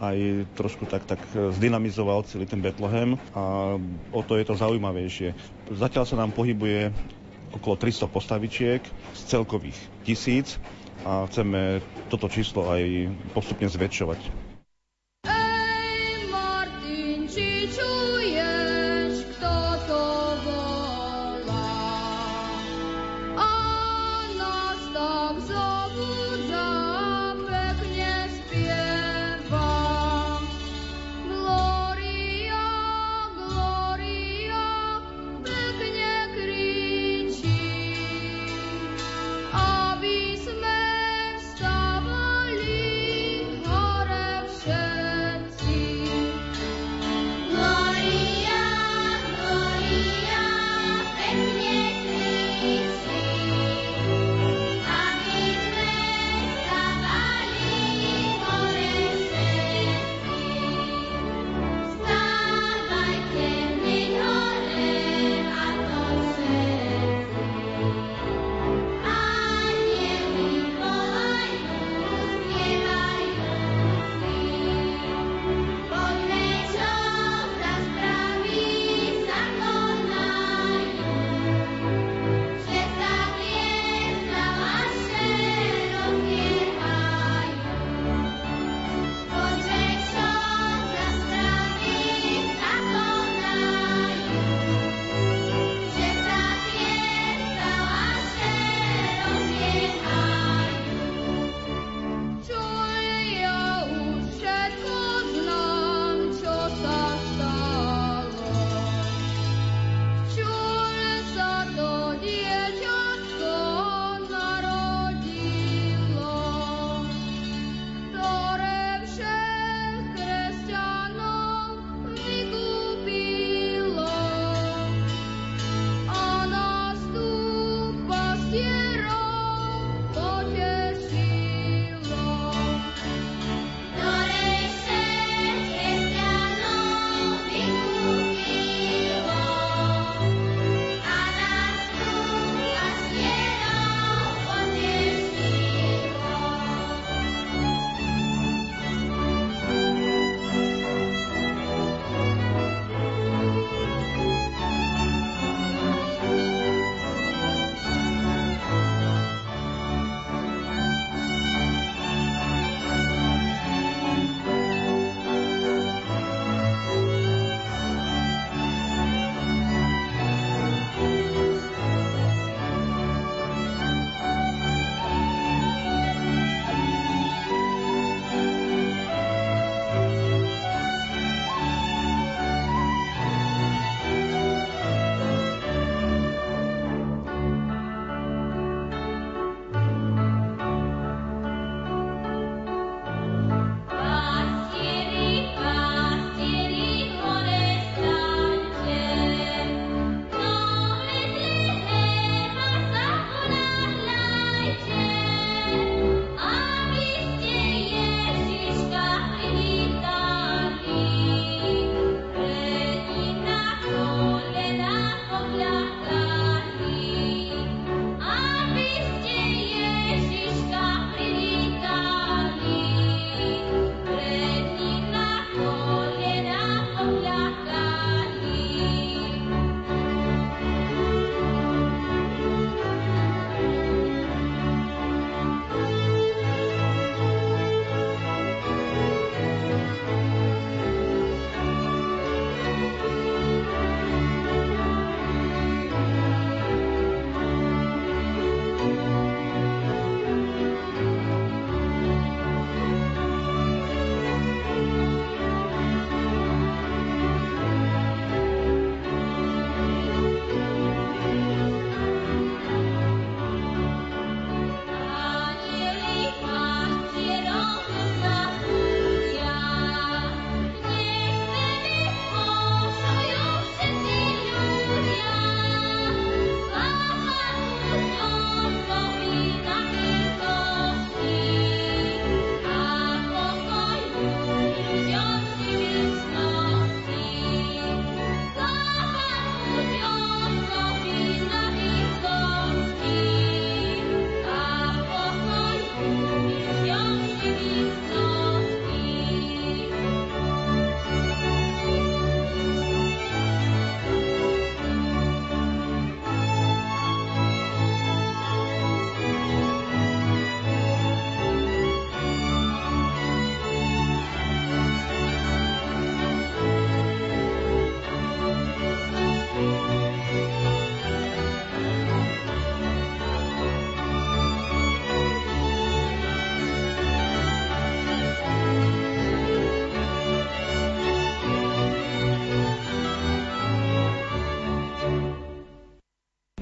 aj 0.02 0.18
trošku 0.52 0.86
tak, 0.86 1.06
tak 1.06 1.20
zdynamizoval 1.30 2.26
celý 2.26 2.46
ten 2.46 2.58
Betlehem 2.58 3.14
a 3.30 3.74
o 4.10 4.20
to 4.22 4.34
je 4.34 4.44
to 4.44 4.54
zaujímavejšie. 4.54 5.34
Zatiaľ 5.70 6.04
sa 6.04 6.16
nám 6.18 6.34
pohybuje 6.34 6.90
okolo 7.52 7.74
300 7.78 8.10
postavičiek 8.10 8.82
z 9.14 9.20
celkových 9.24 9.76
tisíc 10.02 10.58
a 11.06 11.26
chceme 11.30 11.78
toto 12.08 12.26
číslo 12.26 12.68
aj 12.68 12.82
postupne 13.30 13.70
zväčšovať. 13.70 14.43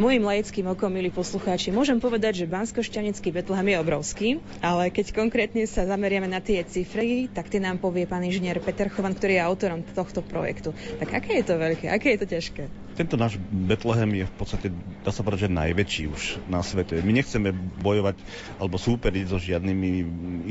Mojím 0.03 0.27
laickým 0.27 0.67
okom, 0.67 0.91
milí 0.91 1.15
poslucháči, 1.15 1.71
môžem 1.71 2.03
povedať, 2.03 2.43
že 2.43 2.51
Bansko-Šťanický 2.51 3.31
Betlehem 3.31 3.71
je 3.71 3.77
obrovský, 3.79 4.29
ale 4.59 4.91
keď 4.91 5.15
konkrétne 5.15 5.62
sa 5.62 5.87
zameriame 5.87 6.27
na 6.27 6.43
tie 6.43 6.67
cifry, 6.67 7.31
tak 7.31 7.47
tie 7.47 7.62
nám 7.62 7.79
povie 7.79 8.11
pán 8.11 8.27
inžinier 8.27 8.59
Peter 8.59 8.91
Chovan, 8.91 9.15
ktorý 9.15 9.38
je 9.38 9.47
autorom 9.47 9.87
tohto 9.87 10.19
projektu. 10.27 10.75
Tak 10.99 11.23
aké 11.23 11.38
je 11.38 11.45
to 11.47 11.55
veľké, 11.55 11.87
aké 11.87 12.19
je 12.19 12.19
to 12.19 12.27
ťažké? 12.27 12.82
Tento 12.92 13.16
náš 13.16 13.40
Betlehem 13.48 14.20
je 14.20 14.24
v 14.28 14.35
podstate, 14.37 14.66
dá 15.00 15.09
sa 15.09 15.24
povedať, 15.24 15.48
že 15.48 15.57
najväčší 15.57 16.05
už 16.12 16.22
na 16.48 16.61
svete. 16.61 17.00
My 17.00 17.16
nechceme 17.16 17.48
bojovať 17.81 18.20
alebo 18.61 18.76
súperiť 18.76 19.24
so 19.33 19.40
žiadnymi 19.40 19.90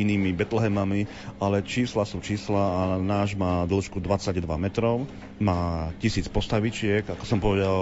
inými 0.02 0.34
Betlehemami, 0.34 1.06
ale 1.38 1.62
čísla 1.62 2.02
sú 2.04 2.18
čísla 2.18 2.62
a 2.62 2.82
náš 2.98 3.38
má 3.38 3.70
dĺžku 3.70 4.02
22 4.02 4.42
metrov, 4.58 5.06
má 5.38 5.94
tisíc 6.02 6.26
postavičiek, 6.26 7.06
ako 7.06 7.24
som 7.26 7.38
povedal, 7.38 7.78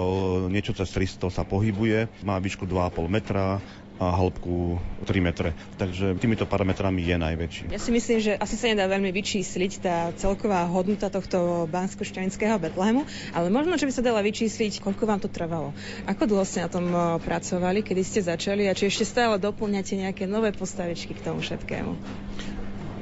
niečo 0.52 0.76
cez 0.76 0.92
300 0.92 1.32
sa 1.32 1.44
pohybuje, 1.44 2.08
má 2.24 2.36
výšku 2.36 2.68
2,5 2.68 3.08
metra, 3.08 3.64
a 4.00 4.16
hĺbku 4.16 4.80
3 5.04 5.20
metre. 5.20 5.52
Takže 5.76 6.16
týmito 6.16 6.48
parametrami 6.48 7.04
je 7.04 7.16
najväčší. 7.20 7.64
Ja 7.68 7.76
si 7.76 7.92
myslím, 7.92 8.16
že 8.24 8.32
asi 8.32 8.56
sa 8.56 8.72
nedá 8.72 8.88
veľmi 8.88 9.12
vyčísliť 9.12 9.72
tá 9.84 10.08
celková 10.16 10.64
hodnota 10.72 11.12
tohto 11.12 11.68
bansko 11.68 12.08
Betlehemu, 12.40 13.04
ale 13.36 13.52
možno, 13.52 13.76
že 13.76 13.84
by 13.84 13.92
sa 13.92 14.00
dala 14.00 14.24
vyčísliť, 14.24 14.80
koľko 14.80 15.04
vám 15.04 15.20
to 15.20 15.28
trvalo. 15.28 15.76
Ako 16.08 16.24
dlho 16.24 16.48
ste 16.48 16.64
na 16.64 16.72
tom 16.72 16.88
pracovali, 17.20 17.84
kedy 17.84 18.00
ste 18.00 18.20
začali 18.24 18.64
a 18.66 18.72
či 18.72 18.88
ešte 18.88 19.04
stále 19.04 19.36
doplňate 19.36 20.00
nejaké 20.00 20.24
nové 20.24 20.56
postavičky 20.56 21.12
k 21.12 21.20
tomu 21.20 21.44
všetkému? 21.44 21.92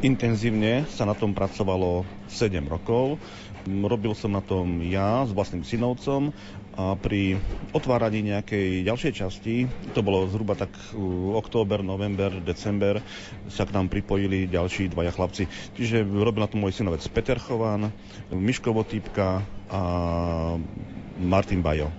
Intenzívne 0.03 0.83
sa 0.91 1.07
na 1.07 1.15
tom 1.15 1.31
pracovalo 1.31 2.03
7 2.27 2.59
rokov. 2.67 3.23
Robil 3.67 4.15
som 4.19 4.35
na 4.35 4.43
tom 4.43 4.83
ja 4.87 5.27
s 5.27 5.35
vlastným 5.35 5.63
synovcom 5.63 6.35
a 6.79 6.95
pri 6.95 7.35
otváraní 7.75 8.23
nejakej 8.23 8.87
ďalšej 8.87 9.13
časti, 9.19 9.67
to 9.99 10.01
bolo 10.07 10.31
zhruba 10.31 10.55
tak 10.55 10.71
október, 11.35 11.83
november, 11.83 12.31
december, 12.39 13.03
sa 13.51 13.67
k 13.67 13.75
nám 13.75 13.91
pripojili 13.91 14.47
ďalší 14.47 14.95
dvaja 14.95 15.11
chlapci. 15.11 15.51
Čiže 15.75 16.07
robil 16.07 16.47
na 16.47 16.49
to 16.49 16.55
môj 16.55 16.79
synovec 16.79 17.03
Peter 17.11 17.43
Chovan, 17.43 17.91
Miško 18.31 18.71
Votýpka 18.71 19.43
a 19.67 19.81
Martin 21.19 21.67
Bajo. 21.67 21.91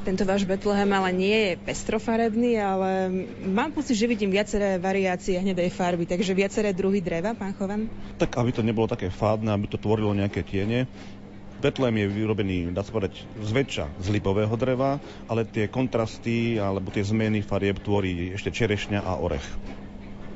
Tento 0.00 0.24
váš 0.24 0.48
Betlehem 0.48 0.88
ale 0.96 1.12
nie 1.12 1.38
je 1.52 1.52
pestrofarebný, 1.60 2.56
ale 2.56 3.12
mám 3.44 3.68
pocit, 3.68 4.00
že 4.00 4.08
vidím 4.08 4.32
viaceré 4.32 4.80
variácie 4.80 5.36
hnedej 5.36 5.68
farby, 5.68 6.08
takže 6.08 6.32
viaceré 6.32 6.72
druhy 6.72 7.04
dreva, 7.04 7.36
pán 7.36 7.52
Chovan? 7.52 7.84
Tak, 8.16 8.32
aby 8.40 8.48
to 8.48 8.64
nebolo 8.64 8.88
také 8.88 9.12
fádne, 9.12 9.52
aby 9.52 9.68
to 9.68 9.76
tvorilo 9.76 10.16
nejaké 10.16 10.40
tiene, 10.40 10.88
Betlem 11.60 11.92
je 12.00 12.06
vyrobený, 12.08 12.58
dá 12.72 12.80
sa 12.80 12.88
povedať, 12.88 13.20
zväčša 13.36 14.00
z 14.00 14.06
lipového 14.08 14.56
dreva, 14.56 14.96
ale 15.28 15.44
tie 15.44 15.68
kontrasty 15.68 16.56
alebo 16.56 16.88
tie 16.88 17.04
zmeny 17.04 17.44
farieb 17.44 17.84
tvorí 17.84 18.32
ešte 18.32 18.48
čerešňa 18.48 19.04
a 19.04 19.20
orech. 19.20 19.44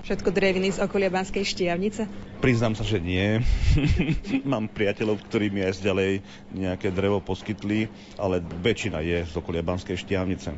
Všetko 0.05 0.37
dreviny 0.37 0.69
z 0.77 0.85
okolia 0.85 1.09
Banskej 1.09 1.49
štiavnice? 1.49 2.05
Priznám 2.45 2.77
sa, 2.77 2.85
že 2.85 3.01
nie. 3.01 3.41
Mám 4.53 4.69
priateľov, 4.69 5.17
ktorí 5.33 5.49
mi 5.49 5.65
aj 5.65 5.81
ďalej 5.81 6.21
nejaké 6.53 6.93
drevo 6.93 7.25
poskytli, 7.25 7.89
ale 8.21 8.45
väčšina 8.45 9.01
je 9.01 9.25
z 9.25 9.33
okolia 9.33 9.65
Banskej 9.65 9.97
štiavnice 9.97 10.53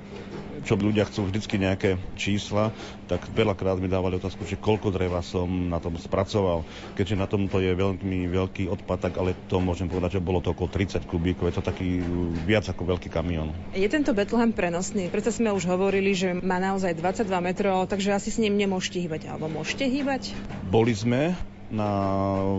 čo 0.66 0.75
ľudia 0.75 1.07
chcú 1.07 1.31
vždycky 1.31 1.62
nejaké 1.62 1.94
čísla, 2.18 2.75
tak 3.07 3.22
veľakrát 3.31 3.79
mi 3.79 3.87
dávali 3.87 4.18
otázku, 4.18 4.42
že 4.42 4.59
koľko 4.59 4.90
dreva 4.90 5.22
som 5.22 5.46
na 5.46 5.79
tom 5.79 5.94
spracoval. 5.94 6.66
Keďže 6.99 7.14
na 7.14 7.31
tomto 7.31 7.62
je 7.62 7.70
veľmi 7.70 8.27
veľký 8.27 8.66
odpad, 8.75 8.99
tak 8.99 9.14
ale 9.22 9.38
to 9.46 9.62
môžem 9.62 9.87
povedať, 9.87 10.18
že 10.18 10.27
bolo 10.27 10.42
to 10.42 10.51
okolo 10.51 10.66
30 10.66 11.07
kubíkov, 11.07 11.55
je 11.55 11.57
to 11.61 11.62
taký 11.62 12.03
viac 12.42 12.66
ako 12.66 12.99
veľký 12.99 13.07
kamión. 13.14 13.55
Je 13.79 13.87
tento 13.87 14.11
Betlehem 14.11 14.51
prenosný? 14.51 15.07
Preto 15.07 15.31
sme 15.31 15.55
už 15.55 15.70
hovorili, 15.70 16.18
že 16.18 16.35
má 16.35 16.59
naozaj 16.59 16.99
22 16.99 17.31
metrov, 17.46 17.87
takže 17.87 18.18
asi 18.18 18.35
s 18.35 18.42
ním 18.42 18.59
nemôžete 18.59 18.99
hýbať, 18.99 19.31
alebo 19.31 19.46
môžete 19.46 19.87
hýbať? 19.87 20.35
Boli 20.66 20.99
sme, 20.99 21.38
na 21.68 21.90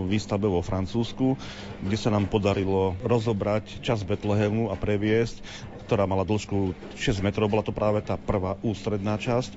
výstave 0.04 0.44
vo 0.44 0.60
Francúzsku, 0.60 1.36
kde 1.80 1.96
sa 1.96 2.12
nám 2.12 2.28
podarilo 2.28 2.96
rozobrať 3.02 3.80
čas 3.80 4.04
Betlehemu 4.04 4.68
a 4.68 4.76
previesť 4.76 5.40
ktorá 5.88 6.04
mala 6.04 6.28
dĺžku 6.28 6.76
6 7.00 7.24
metrov, 7.24 7.48
bola 7.48 7.64
to 7.64 7.72
práve 7.72 8.04
tá 8.04 8.20
prvá 8.20 8.60
ústredná 8.60 9.16
časť, 9.16 9.56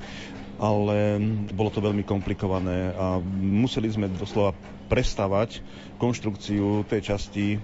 ale 0.64 1.20
bolo 1.52 1.68
to 1.68 1.84
veľmi 1.84 2.08
komplikované 2.08 2.96
a 2.96 3.20
museli 3.36 3.92
sme 3.92 4.08
doslova 4.08 4.56
prestavať 4.88 5.60
konštrukciu 6.00 6.88
tej 6.88 7.02
časti, 7.04 7.48
e, 7.56 7.60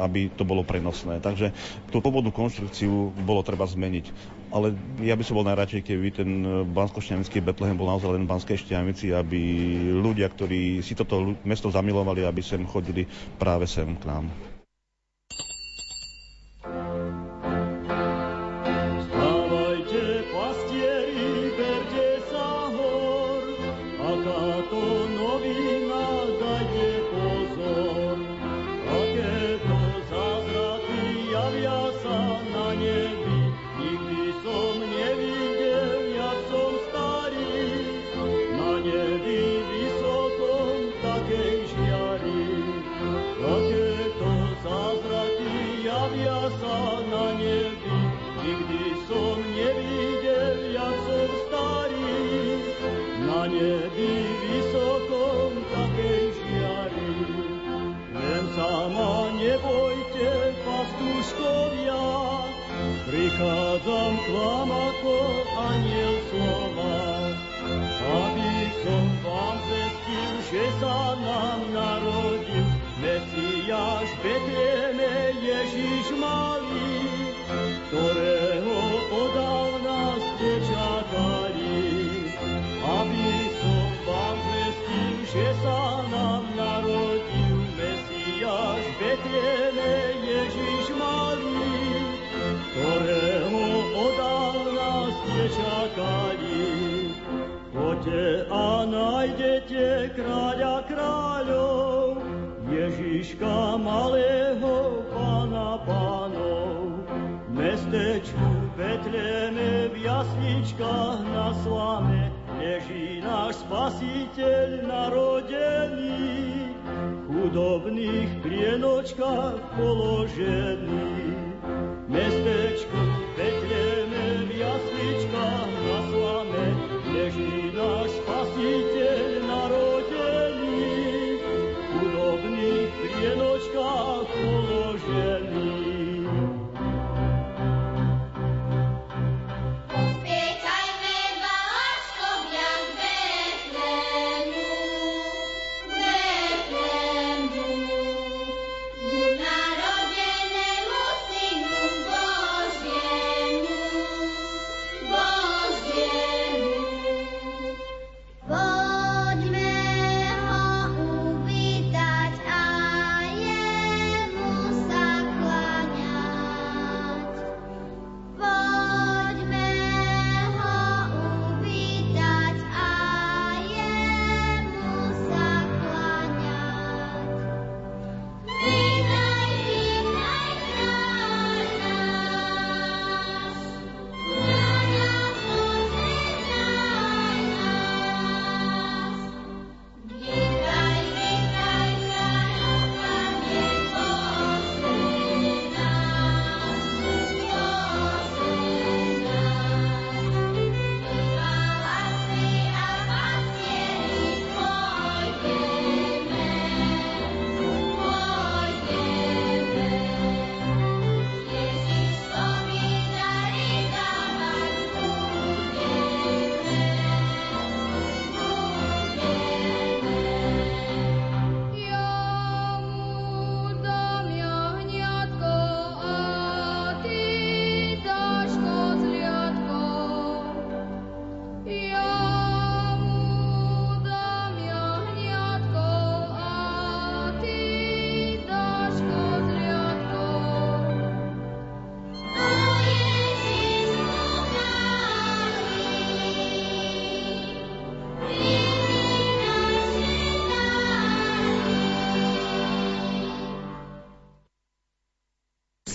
aby 0.00 0.32
to 0.32 0.48
bolo 0.48 0.64
prenosné. 0.64 1.20
Takže 1.20 1.52
tú 1.92 2.00
pôvodnú 2.00 2.32
konštrukciu 2.32 3.12
bolo 3.12 3.44
treba 3.44 3.68
zmeniť. 3.68 4.37
Ale 4.48 4.72
ja 5.04 5.12
by 5.12 5.20
som 5.20 5.36
bol 5.36 5.44
najradšej, 5.44 5.84
keby 5.84 6.08
ten 6.08 6.30
bansko 6.72 7.04
Betlehem 7.44 7.76
bol 7.76 7.84
naozaj 7.84 8.16
len 8.16 8.24
Banskej 8.24 8.56
Štiavnici, 8.56 9.12
aby 9.12 9.40
ľudia, 9.92 10.24
ktorí 10.24 10.80
si 10.80 10.96
toto 10.96 11.36
mesto 11.44 11.68
zamilovali, 11.68 12.24
aby 12.24 12.40
sem 12.40 12.64
chodili 12.64 13.04
práve 13.36 13.68
sem 13.68 13.92
k 13.92 14.08
nám. 14.08 14.32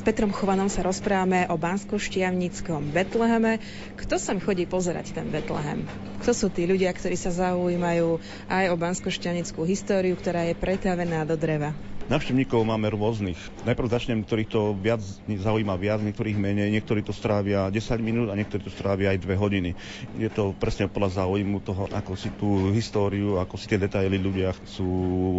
Petrom 0.03 0.35
Chovanom 0.35 0.67
sa 0.67 0.83
rozprávame 0.83 1.47
o 1.47 1.55
Bansko-Štiavnickom 1.55 2.91
Betleheme. 2.91 3.63
Kto 3.95 4.19
sem 4.19 4.35
chodí 4.43 4.67
pozerať 4.67 5.15
ten 5.15 5.31
Betlehem? 5.31 5.87
Kto 6.19 6.35
sú 6.35 6.51
tí 6.51 6.67
ľudia, 6.67 6.91
ktorí 6.91 7.15
sa 7.15 7.31
zaujímajú 7.31 8.19
aj 8.51 8.65
o 8.67 8.75
Bansko-Štiavnickú 8.75 9.63
históriu, 9.63 10.19
ktorá 10.19 10.43
je 10.43 10.59
pretavená 10.59 11.23
do 11.23 11.39
dreva? 11.39 11.71
Navštevníkov 12.11 12.67
máme 12.67 12.91
rôznych. 12.91 13.39
Najprv 13.63 13.87
začnem, 13.87 14.27
ktorých 14.27 14.51
to 14.51 14.75
viac 14.75 14.99
zaujíma 15.23 15.79
viac, 15.79 16.03
niektorých 16.03 16.35
menej, 16.35 16.67
niektorí 16.67 16.99
to 16.99 17.15
strávia 17.15 17.71
10 17.71 17.79
minút 18.03 18.27
a 18.27 18.35
niektorí 18.35 18.59
to 18.59 18.73
strávia 18.75 19.15
aj 19.15 19.23
2 19.23 19.39
hodiny. 19.39 19.71
Je 20.19 20.27
to 20.27 20.51
presne 20.51 20.91
podľa 20.91 21.23
záujmu 21.23 21.63
toho, 21.63 21.87
ako 21.87 22.19
si 22.19 22.27
tú 22.35 22.75
históriu, 22.75 23.39
ako 23.39 23.55
si 23.55 23.71
tie 23.71 23.79
detaily 23.79 24.19
ľudia 24.19 24.51
chcú 24.51 24.91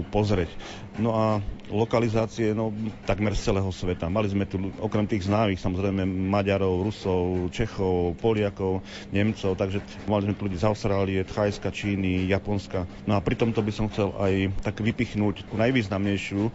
pozrieť. 0.08 0.48
No 0.96 1.12
a 1.12 1.44
lokalizácie 1.68 2.52
no, 2.52 2.72
takmer 3.08 3.32
z 3.32 3.52
celého 3.52 3.68
sveta. 3.72 4.12
Mali 4.12 4.28
sme 4.28 4.44
tu 4.44 4.60
okrem 4.80 5.08
tých 5.08 5.24
známych 5.28 5.60
samozrejme 5.60 6.04
Maďarov, 6.04 6.84
Rusov, 6.84 7.48
Čechov, 7.52 8.16
Poliakov, 8.20 8.84
Nemcov, 9.12 9.56
takže 9.56 9.80
mali 10.04 10.28
sme 10.28 10.36
tu 10.36 10.44
ľudí 10.48 10.60
z 10.60 10.68
Austrálie, 10.68 11.20
Thajska, 11.24 11.72
Číny, 11.72 12.28
Japonska. 12.28 12.84
No 13.08 13.16
a 13.16 13.20
pri 13.24 13.36
tomto 13.36 13.64
by 13.64 13.72
som 13.72 13.88
chcel 13.88 14.12
aj 14.16 14.52
tak 14.60 14.80
vypichnúť 14.84 15.48
najvýznamnejšiu 15.56 16.52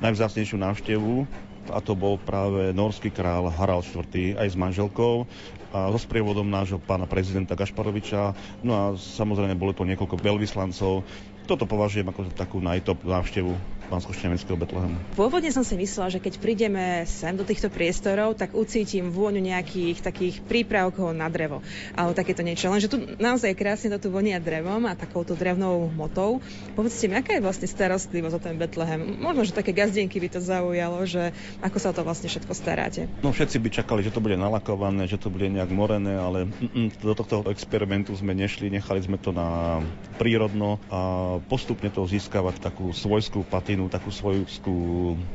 najvzácnejšiu 0.00 0.56
návštevu 0.56 1.28
a 1.70 1.78
to 1.78 1.92
bol 1.94 2.16
práve 2.16 2.72
norský 2.72 3.12
král 3.12 3.46
Harald 3.52 3.86
IV. 3.86 4.34
aj 4.34 4.48
s 4.48 4.56
manželkou 4.56 5.28
a 5.70 5.86
so 5.94 5.98
sprievodom 6.02 6.48
nášho 6.50 6.82
pána 6.82 7.06
prezidenta 7.06 7.54
Gašparoviča. 7.54 8.34
No 8.66 8.72
a 8.74 8.84
samozrejme 8.98 9.54
bolo 9.54 9.70
to 9.70 9.86
niekoľko 9.86 10.18
veľvyslancov. 10.18 11.06
Toto 11.46 11.64
považujem 11.68 12.10
ako 12.10 12.32
takú 12.34 12.58
najtop 12.58 13.06
návštevu 13.06 13.54
bansko 13.90 14.14
Betlehemu. 14.54 14.96
Pôvodne 15.18 15.50
som 15.50 15.66
si 15.66 15.74
myslela, 15.74 16.14
že 16.14 16.22
keď 16.22 16.38
prídeme 16.38 17.02
sem 17.10 17.34
do 17.34 17.42
týchto 17.42 17.66
priestorov, 17.66 18.38
tak 18.38 18.54
ucítim 18.54 19.10
vôňu 19.10 19.42
nejakých 19.42 19.98
takých 19.98 20.38
prípravkov 20.46 21.10
na 21.10 21.26
drevo. 21.26 21.64
Ale 21.98 22.14
takéto 22.14 22.46
niečo. 22.46 22.70
Lenže 22.70 22.86
tu 22.86 23.02
naozaj 23.18 23.58
krásne 23.58 23.90
to 23.90 23.98
tu 23.98 24.08
vonia 24.12 24.38
drevom 24.38 24.86
a 24.86 24.94
takouto 24.94 25.34
drevnou 25.34 25.90
motou. 25.90 26.38
Povedzte 26.76 27.08
mi, 27.08 27.16
aká 27.16 27.34
je 27.34 27.42
vlastne 27.42 27.66
starostlivosť 27.66 28.34
o 28.36 28.40
ten 28.40 28.56
Betlehem? 28.60 29.18
Možno, 29.18 29.42
že 29.42 29.56
také 29.56 29.72
gazdienky 29.72 30.20
by 30.20 30.28
to 30.28 30.40
zaujalo, 30.44 31.02
že 31.08 31.32
ako 31.64 31.78
sa 31.80 31.90
to 31.96 32.04
vlastne 32.04 32.28
všetko 32.28 32.52
staráte. 32.52 33.08
No 33.24 33.32
všetci 33.32 33.56
by 33.58 33.68
čakali, 33.72 34.04
že 34.04 34.12
to 34.12 34.20
bude 34.20 34.36
nalakované, 34.36 35.08
že 35.08 35.16
to 35.16 35.32
bude 35.32 35.48
nejak 35.48 35.72
morené, 35.72 36.20
ale 36.20 36.52
do 37.00 37.14
tohto 37.16 37.48
experimentu 37.48 38.12
sme 38.12 38.36
nešli, 38.36 38.68
nechali 38.68 39.00
sme 39.00 39.16
to 39.16 39.32
na 39.32 39.80
prírodno 40.20 40.76
a 40.92 41.00
postupne 41.48 41.88
to 41.88 42.04
získavať 42.04 42.60
takú 42.60 42.92
svojskú 42.92 43.46
patinu 43.48 43.79
krajinu, 43.80 43.88
takú 43.88 44.12
svoju 44.12 44.44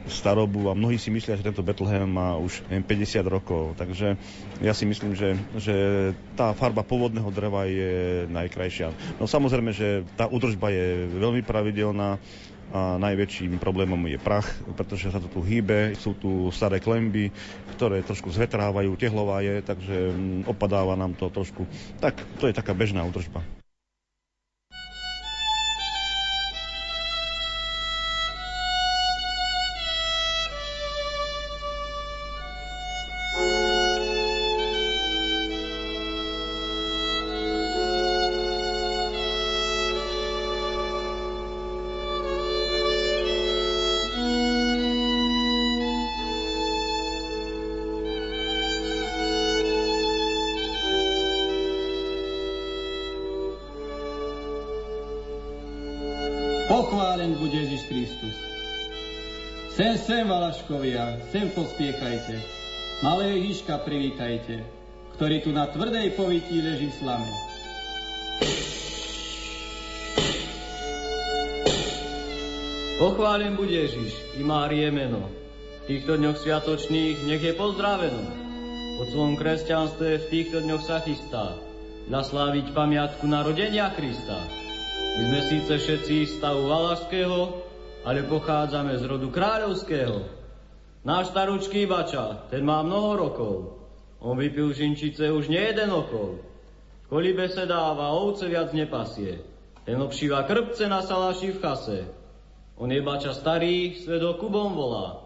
starobu 0.05 0.69
a 0.69 0.77
mnohí 0.77 1.01
si 1.01 1.09
myslia, 1.09 1.37
že 1.37 1.47
tento 1.49 1.65
Bethlehem 1.65 2.05
má 2.05 2.37
už 2.37 2.61
neviem, 2.69 2.85
50 2.85 3.25
rokov. 3.25 3.73
Takže 3.73 4.13
ja 4.61 4.73
si 4.77 4.85
myslím, 4.85 5.17
že, 5.17 5.33
že 5.57 5.75
tá 6.37 6.53
farba 6.53 6.85
pôvodného 6.85 7.33
dreva 7.33 7.65
je 7.65 8.25
najkrajšia. 8.29 9.17
No 9.17 9.25
samozrejme, 9.25 9.73
že 9.73 10.05
tá 10.13 10.29
údržba 10.29 10.69
je 10.69 11.09
veľmi 11.17 11.41
pravidelná, 11.41 12.21
a 12.73 12.97
najväčším 12.97 13.61
problémom 13.61 14.01
je 14.09 14.17
prach, 14.17 14.49
pretože 14.73 15.13
sa 15.13 15.21
to 15.21 15.29
tu 15.29 15.39
hýbe, 15.45 15.93
sú 16.01 16.17
tu 16.17 16.49
staré 16.49 16.81
klemby, 16.81 17.29
ktoré 17.77 18.01
trošku 18.01 18.33
zvetrávajú, 18.33 18.97
tehlová 18.97 19.45
je, 19.45 19.61
takže 19.61 19.95
mm, 20.11 20.49
opadáva 20.49 20.97
nám 20.97 21.13
to 21.13 21.29
trošku. 21.29 21.69
Tak 22.01 22.17
to 22.41 22.49
je 22.49 22.57
taká 22.57 22.73
bežná 22.73 23.05
údržba. 23.05 23.45
Pochválen 56.75 57.39
buď 57.39 57.51
Ježiš 57.63 57.87
Kristus. 57.87 58.35
Sem, 59.79 59.95
sem, 59.95 60.27
Valaškovia, 60.27 61.23
sem 61.31 61.47
pospiechajte. 61.55 62.35
Malé 62.99 63.39
Ježiška 63.39 63.79
privítajte, 63.79 64.59
ktorý 65.15 65.39
tu 65.39 65.55
na 65.55 65.71
tvrdej 65.71 66.11
povití 66.19 66.59
leží 66.59 66.91
slame. 66.99 67.31
Pochválen 72.99 73.55
buď 73.55 73.69
Ježiš 73.87 74.11
i 74.35 74.43
Márie 74.43 74.91
meno. 74.91 75.31
V 75.87 75.95
týchto 75.95 76.19
dňoch 76.19 76.43
sviatočných 76.43 77.23
nech 77.23 77.39
je 77.39 77.55
pozdraveno. 77.55 78.19
Po 78.99 79.03
svojom 79.15 79.39
kresťanstve 79.39 80.27
v 80.27 80.27
týchto 80.27 80.59
dňoch 80.59 80.83
sa 80.83 80.99
chystá 80.99 81.55
nasláviť 82.11 82.75
pamiatku 82.75 83.23
narodenia 83.31 83.95
Krista. 83.95 84.54
My 85.15 85.23
sme 85.31 85.41
síce 85.47 85.73
všetci 85.79 86.27
z 86.27 86.31
stavu 86.43 86.67
Valašského, 86.67 87.63
ale 88.03 88.27
pochádzame 88.27 88.99
z 88.99 89.07
rodu 89.07 89.31
kráľovského. 89.31 90.27
Náš 91.07 91.31
staručký 91.31 91.87
bača, 91.87 92.51
ten 92.51 92.67
má 92.67 92.83
mnoho 92.83 93.15
rokov. 93.15 93.55
On 94.19 94.35
vypil 94.35 94.75
žinčice 94.75 95.31
už 95.31 95.47
nie 95.47 95.63
jeden 95.71 95.87
okol. 95.95 96.43
V 97.07 97.07
kolibe 97.07 97.47
se 97.47 97.63
dáva, 97.63 98.11
ovce 98.11 98.51
viac 98.51 98.75
nepasie. 98.75 99.39
Ten 99.87 100.03
obšíva 100.03 100.43
krpce 100.43 100.83
na 100.91 100.99
saláši 100.99 101.55
v 101.55 101.61
chase. 101.63 101.99
On 102.75 102.91
je 102.91 102.99
bača 102.99 103.31
starý, 103.31 103.95
svedok 103.95 104.43
Kubom 104.43 104.75
volá. 104.75 105.23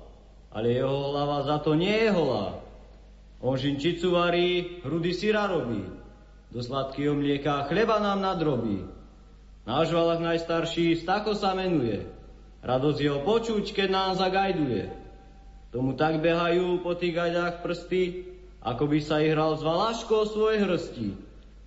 Ale 0.53 0.69
jeho 0.69 1.09
hlava 1.09 1.49
za 1.49 1.57
to 1.65 1.73
nie 1.73 1.97
je 2.05 2.13
holá. 2.13 2.61
On 3.41 3.57
žinčicu 3.57 4.13
varí, 4.13 4.85
hrudy 4.85 5.17
syra 5.17 5.49
robí. 5.49 5.81
Do 6.53 6.61
sladkého 6.61 7.17
mlieka 7.17 7.65
chleba 7.65 7.97
nám 7.97 8.21
nadrobí. 8.21 8.98
Náš 9.69 9.93
valach 9.93 10.17
najstarší 10.17 10.97
Stako 10.97 11.37
sa 11.37 11.53
menuje. 11.53 12.01
Radosť 12.65 12.99
jeho 13.05 13.21
počuť, 13.21 13.69
keď 13.69 13.87
nám 13.93 14.11
zagajduje. 14.17 14.89
Tomu 15.69 15.93
tak 15.93 16.25
behajú 16.25 16.81
po 16.81 16.97
tých 16.97 17.13
gajdách 17.13 17.61
prsty, 17.61 18.33
ako 18.65 18.89
by 18.89 18.97
sa 18.97 19.21
ich 19.21 19.29
hral 19.29 19.53
s 19.53 19.61
valaškou 19.61 20.25
svoje 20.25 20.65
hrsti. 20.65 21.13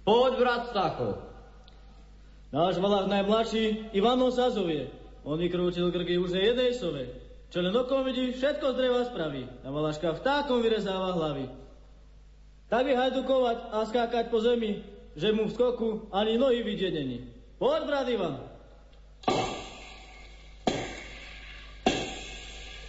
Poď, 0.03 0.32
brat 0.34 0.62
Stacho. 0.74 1.22
Náš 2.50 2.82
valach 2.82 3.07
najmladší 3.07 3.94
Ivano 3.94 4.34
sa 4.34 4.50
zovie. 4.50 4.90
On 5.22 5.38
vykrúčil 5.38 5.94
krky 5.94 6.18
už 6.18 6.34
jednej 6.34 6.74
sove. 6.74 7.07
Čo 7.55 7.62
len 7.62 7.70
okom 7.70 8.03
vidí, 8.03 8.34
všetko 8.34 8.74
z 8.74 8.78
dreva 8.82 9.07
spraví. 9.07 9.46
A 9.62 9.70
valaška 9.70 10.18
vtákom 10.18 10.59
vyrezáva 10.59 11.14
hlavy. 11.14 11.46
Tak 12.66 12.82
by 12.82 12.92
hajdukovať 12.98 13.59
a 13.70 13.78
skákať 13.86 14.26
po 14.26 14.42
zemi, 14.42 14.82
že 15.14 15.30
mu 15.30 15.46
v 15.46 15.55
skoku 15.55 16.11
ani 16.11 16.34
nohy 16.34 16.66
vidieť 16.66 16.92
není. 16.98 17.41
Poď, 17.62 17.86
brat 17.86 18.10
Ivan. 18.10 18.34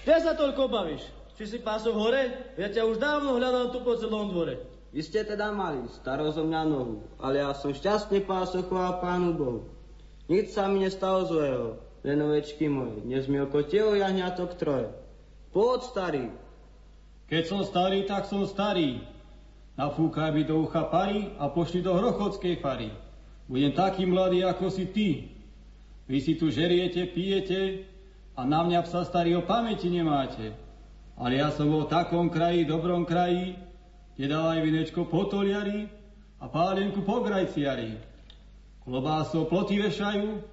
Kde 0.02 0.16
sa 0.18 0.34
toľko 0.34 0.66
bavíš? 0.66 1.06
Či 1.38 1.46
si 1.46 1.58
pásov 1.62 1.94
hore? 1.94 2.58
Ja 2.58 2.74
ťa 2.74 2.90
už 2.90 2.98
dávno 2.98 3.38
hľadám 3.38 3.70
tu 3.70 3.86
po 3.86 3.94
celom 4.02 4.34
dvore. 4.34 4.66
Vy 4.90 5.06
ste 5.06 5.30
teda 5.30 5.54
mali 5.54 5.86
staro 5.94 6.26
zo 6.34 6.42
mňa 6.42 6.62
nohu, 6.66 7.06
ale 7.22 7.46
ja 7.46 7.54
som 7.54 7.70
šťastný 7.70 8.26
páso, 8.26 8.66
chvál 8.66 8.98
Pánu 8.98 9.38
Bohu. 9.38 9.70
Nic 10.26 10.50
sa 10.50 10.66
mi 10.66 10.82
nestalo 10.82 11.30
zlého, 11.30 11.78
len 12.02 12.18
ovečky 12.26 12.66
moje. 12.66 13.06
Dnes 13.06 13.30
mi 13.30 13.38
oko 13.46 13.62
telo 13.70 13.94
jahňatok 13.94 14.58
troje. 14.58 14.90
Poď, 15.54 15.80
starý. 15.86 16.26
Keď 17.30 17.44
som 17.46 17.62
starý, 17.62 18.10
tak 18.10 18.26
som 18.26 18.42
starý. 18.50 19.06
Nafúkaj 19.78 20.34
mi 20.34 20.50
do 20.50 20.66
ucha 20.66 20.90
pary 20.90 21.30
a 21.38 21.46
pošli 21.54 21.86
do 21.86 21.94
hrochodskej 21.94 22.58
fary. 22.58 23.03
Budem 23.48 23.76
taký 23.76 24.08
mladý, 24.08 24.48
ako 24.48 24.72
si 24.72 24.86
ty. 24.90 25.10
Vy 26.08 26.18
si 26.20 26.34
tu 26.36 26.52
žeriete, 26.52 27.04
pijete 27.12 27.88
a 28.36 28.44
na 28.44 28.64
mňa 28.64 28.84
psa 28.88 29.04
starý 29.08 29.40
o 29.40 29.44
pamäti 29.44 29.88
nemáte. 29.88 30.56
Ale 31.14 31.38
ja 31.38 31.54
som 31.54 31.70
bol 31.70 31.86
v 31.86 31.94
takom 31.94 32.28
kraji, 32.34 32.66
dobrom 32.66 33.06
kraji, 33.06 33.56
kde 34.18 34.26
dal 34.26 34.50
aj 34.50 34.60
vinečko 34.66 35.06
potoliari 35.06 35.88
a 36.42 36.50
pálenku 36.50 37.06
po 37.06 37.22
grajciari. 37.22 38.00
Klobáso 38.84 39.48
ploty 39.48 39.80
vešajú 39.80 40.44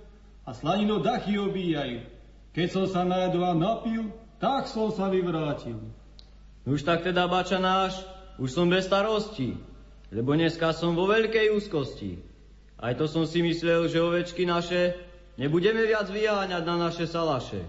a 0.47 0.51
slanino 0.55 1.03
dachy 1.03 1.34
obíjajú. 1.34 2.07
Keď 2.55 2.68
som 2.70 2.84
sa 2.86 3.03
najedol 3.03 3.47
a 3.47 3.55
napil, 3.55 4.11
tak 4.38 4.70
som 4.70 4.91
sa 4.95 5.11
vyvrátil. 5.11 5.78
Už 6.66 6.86
tak 6.86 7.03
teda, 7.03 7.26
bača 7.26 7.59
náš, 7.59 7.99
už 8.38 8.55
som 8.55 8.70
bez 8.70 8.86
starosti, 8.86 9.57
lebo 10.14 10.36
dneska 10.36 10.70
som 10.76 10.95
vo 10.95 11.09
veľkej 11.09 11.53
úzkosti. 11.57 12.29
Aj 12.80 12.96
to 12.96 13.04
som 13.04 13.28
si 13.28 13.44
myslel, 13.44 13.92
že 13.92 14.00
ovečky 14.00 14.48
naše 14.48 14.96
nebudeme 15.36 15.84
viac 15.84 16.08
vyháňať 16.08 16.64
na 16.64 16.76
naše 16.88 17.04
salaše. 17.04 17.60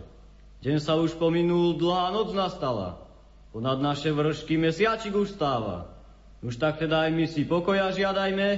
Deň 0.63 0.77
sa 0.79 0.95
už 0.95 1.19
pominul, 1.19 1.75
dlhá 1.75 2.15
noc 2.15 2.31
nastala. 2.31 3.03
Ponad 3.51 3.83
naše 3.83 4.15
vršky 4.15 4.55
mesiačik 4.55 5.11
už 5.11 5.35
stáva. 5.35 5.91
Už 6.39 6.55
tak 6.55 6.79
teda 6.79 7.05
aj 7.05 7.11
my 7.11 7.25
si 7.27 7.43
pokoja 7.43 7.91
žiadajme, 7.91 8.49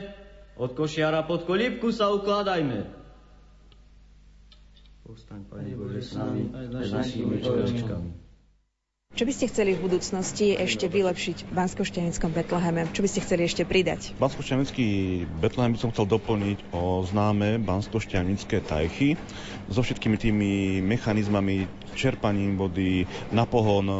od 0.53 0.71
košiara 0.77 1.25
pod 1.25 1.49
kolíbku 1.49 1.89
sa 1.89 2.13
ukladajme. 2.13 2.85
Postaň, 5.03 5.41
Pane 5.49 5.73
Bože, 5.73 5.99
s 5.99 6.13
nami, 6.15 6.47
aj 6.53 6.65
s 6.69 6.91
našimi 6.93 7.41
človečkami. 7.41 8.22
Čo 9.13 9.29
by 9.29 9.33
ste 9.37 9.45
chceli 9.45 9.77
v 9.77 9.85
budúcnosti 9.85 10.57
ešte 10.57 10.89
vylepšiť 10.89 11.45
v 11.45 11.51
Banskošťanickom 11.53 12.33
Betleheme? 12.33 12.89
Čo 12.97 13.05
by 13.05 13.09
ste 13.13 13.21
chceli 13.21 13.45
ešte 13.45 13.61
pridať? 13.61 14.17
Banskošťanický 14.17 14.85
Betlehem 15.37 15.77
by 15.77 15.79
som 15.85 15.93
chcel 15.93 16.09
doplniť 16.09 16.73
o 16.73 17.05
známe 17.05 17.61
Banskošťanické 17.61 18.65
tajchy 18.65 19.13
so 19.69 19.85
všetkými 19.85 20.17
tými 20.17 20.51
mechanizmami 20.81 21.69
čerpaním 21.93 22.57
vody, 22.57 23.05
na 23.31 23.45
pohon 23.47 23.85
e, 23.87 23.97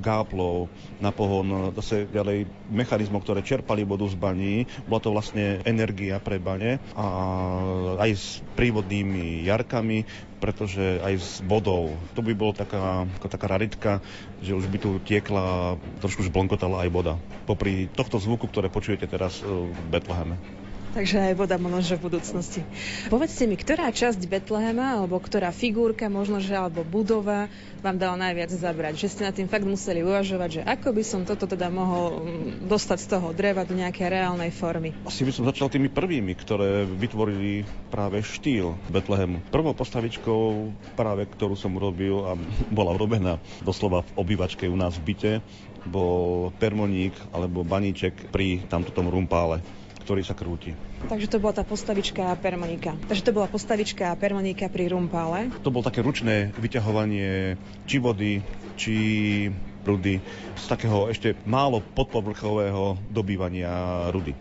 gáplov, 0.00 0.72
na 0.98 1.10
pohon 1.10 1.46
e, 1.46 1.58
zase 1.78 2.08
ďalej 2.08 2.46
mechanizmov, 2.70 3.22
ktoré 3.26 3.42
čerpali 3.44 3.82
vodu 3.82 4.06
z 4.08 4.16
baní. 4.16 4.64
Bola 4.86 5.00
to 5.02 5.14
vlastne 5.14 5.60
energia 5.66 6.22
pre 6.22 6.38
bane 6.38 6.78
a 6.94 7.06
aj 7.98 8.10
s 8.14 8.26
prívodnými 8.54 9.44
jarkami, 9.46 10.06
pretože 10.42 10.98
aj 11.02 11.14
s 11.18 11.30
vodou. 11.46 11.94
To 12.18 12.20
by 12.24 12.32
bolo 12.34 12.50
taká, 12.50 13.06
taká 13.22 13.46
raritka, 13.46 14.02
že 14.42 14.58
už 14.58 14.66
by 14.66 14.78
tu 14.82 14.90
tiekla, 15.06 15.78
trošku 16.02 16.26
žblonkotala 16.26 16.82
aj 16.82 16.90
voda. 16.90 17.14
Popri 17.46 17.86
tohto 17.86 18.18
zvuku, 18.18 18.50
ktoré 18.50 18.66
počujete 18.66 19.06
teraz 19.06 19.38
e, 19.38 19.46
v 19.46 19.78
Betleheme. 19.90 20.62
Takže 20.92 21.32
aj 21.32 21.34
voda 21.40 21.56
možno, 21.56 21.96
v 21.96 22.04
budúcnosti. 22.04 22.60
Povedzte 23.08 23.48
mi, 23.48 23.56
ktorá 23.56 23.88
časť 23.88 24.28
Betlehema, 24.28 25.00
alebo 25.00 25.16
ktorá 25.16 25.48
figurka, 25.48 26.12
možno, 26.12 26.36
že 26.36 26.52
alebo 26.52 26.84
budova 26.84 27.48
vám 27.80 27.96
dala 27.96 28.20
najviac 28.20 28.52
zabrať? 28.52 29.00
Že 29.00 29.08
ste 29.08 29.22
na 29.24 29.32
tým 29.32 29.48
fakt 29.48 29.64
museli 29.64 30.04
uvažovať, 30.04 30.60
že 30.60 30.62
ako 30.68 30.92
by 30.92 31.02
som 31.02 31.24
toto 31.24 31.48
teda 31.48 31.72
mohol 31.72 32.20
mm, 32.20 32.68
dostať 32.68 32.98
z 33.00 33.06
toho 33.08 33.32
dreva 33.32 33.64
do 33.64 33.72
nejakej 33.72 34.04
reálnej 34.04 34.52
formy? 34.52 34.92
Asi 35.08 35.24
by 35.24 35.32
som 35.32 35.48
začal 35.48 35.72
tými 35.72 35.88
prvými, 35.88 36.36
ktoré 36.36 36.84
vytvorili 36.84 37.64
práve 37.88 38.20
štýl 38.20 38.76
Betlehemu. 38.92 39.48
Prvou 39.48 39.72
postavičkou 39.72 40.76
práve, 40.92 41.24
ktorú 41.24 41.56
som 41.56 41.72
urobil 41.72 42.20
a 42.28 42.36
bola 42.78 42.92
urobená 42.92 43.40
doslova 43.64 44.04
v 44.12 44.28
obývačke 44.28 44.68
u 44.68 44.76
nás 44.76 45.00
v 45.00 45.16
byte, 45.16 45.32
bol 45.88 46.52
permoník 46.60 47.16
alebo 47.32 47.64
baníček 47.64 48.28
pri 48.28 48.60
tamto 48.68 48.92
tom 48.92 49.08
rumpále 49.08 49.64
ktorý 50.02 50.26
sa 50.26 50.34
krúti. 50.34 50.74
Takže 51.06 51.30
to 51.30 51.38
bola 51.38 51.54
tá 51.54 51.64
postavička 51.64 52.28
a 52.28 52.34
permonika. 52.34 52.98
Takže 53.06 53.22
to 53.22 53.32
bola 53.32 53.46
postavička 53.46 54.10
a 54.10 54.18
permonika 54.18 54.66
pri 54.66 54.90
rumpále. 54.90 55.54
To 55.62 55.70
bolo 55.70 55.86
také 55.86 56.02
ručné 56.02 56.50
vyťahovanie 56.58 57.56
či 57.86 57.96
vody, 58.02 58.42
či 58.74 58.94
rudy 59.82 60.22
z 60.58 60.64
takého 60.66 61.10
ešte 61.10 61.34
málo 61.46 61.82
podpovrchového 61.82 62.98
dobývania 63.10 64.08
rudy. 64.14 64.34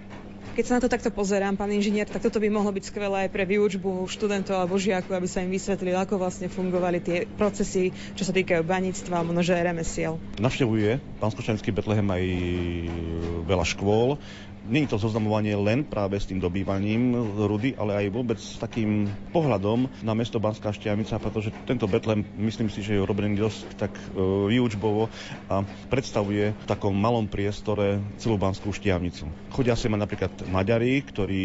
Keď 0.51 0.66
sa 0.68 0.76
na 0.76 0.84
to 0.84 0.91
takto 0.91 1.16
pozerám, 1.16 1.55
pán 1.55 1.72
inžinier, 1.72 2.03
tak 2.03 2.28
toto 2.28 2.43
by 2.43 2.51
mohlo 2.51 2.76
byť 2.76 2.84
skvelé 2.84 3.24
aj 3.24 3.30
pre 3.32 3.47
výučbu 3.47 4.03
študentov 4.12 4.59
alebo 4.59 4.76
žiakov, 4.76 5.16
aby 5.16 5.24
sa 5.24 5.39
im 5.39 5.47
vysvetlili, 5.47 5.95
ako 5.95 6.20
vlastne 6.20 6.51
fungovali 6.51 6.99
tie 6.99 7.24
procesy, 7.24 7.95
čo 8.20 8.28
sa 8.28 8.36
týkajú 8.36 8.59
baníctva 8.59 9.24
a 9.24 9.24
množe 9.24 9.55
remesiel. 9.55 10.20
Navštevuje 10.43 10.99
pán 11.24 11.32
Skočanský 11.32 11.72
Betlehem 11.72 12.03
aj 12.03 12.24
veľa 13.47 13.64
škôl, 13.64 14.20
je 14.70 14.86
to 14.86 15.01
zoznamovanie 15.01 15.57
len 15.57 15.82
práve 15.82 16.22
s 16.22 16.30
tým 16.30 16.38
dobývaním 16.38 17.18
rudy, 17.34 17.74
ale 17.74 18.05
aj 18.05 18.14
vôbec 18.14 18.38
s 18.38 18.62
takým 18.62 19.09
pohľadom 19.34 19.89
na 20.05 20.14
mesto 20.14 20.38
Banská 20.38 20.70
Štiavnica, 20.70 21.18
pretože 21.18 21.49
tento 21.66 21.89
Betlem, 21.89 22.22
myslím 22.38 22.70
si, 22.70 22.86
že 22.86 22.97
je 22.97 23.03
urobený 23.03 23.41
dosť 23.41 23.62
tak 23.80 23.93
e, 23.97 24.03
výučbovo 24.53 25.09
a 25.49 25.66
predstavuje 25.89 26.53
v 26.53 26.66
takom 26.70 26.93
malom 26.93 27.26
priestore 27.26 27.97
celú 28.22 28.38
Banskú 28.38 28.70
Štiavnicu. 28.70 29.26
Chodia 29.49 29.74
sem 29.74 29.89
napríklad 29.89 30.32
Maďari, 30.45 31.01
ktorí 31.01 31.43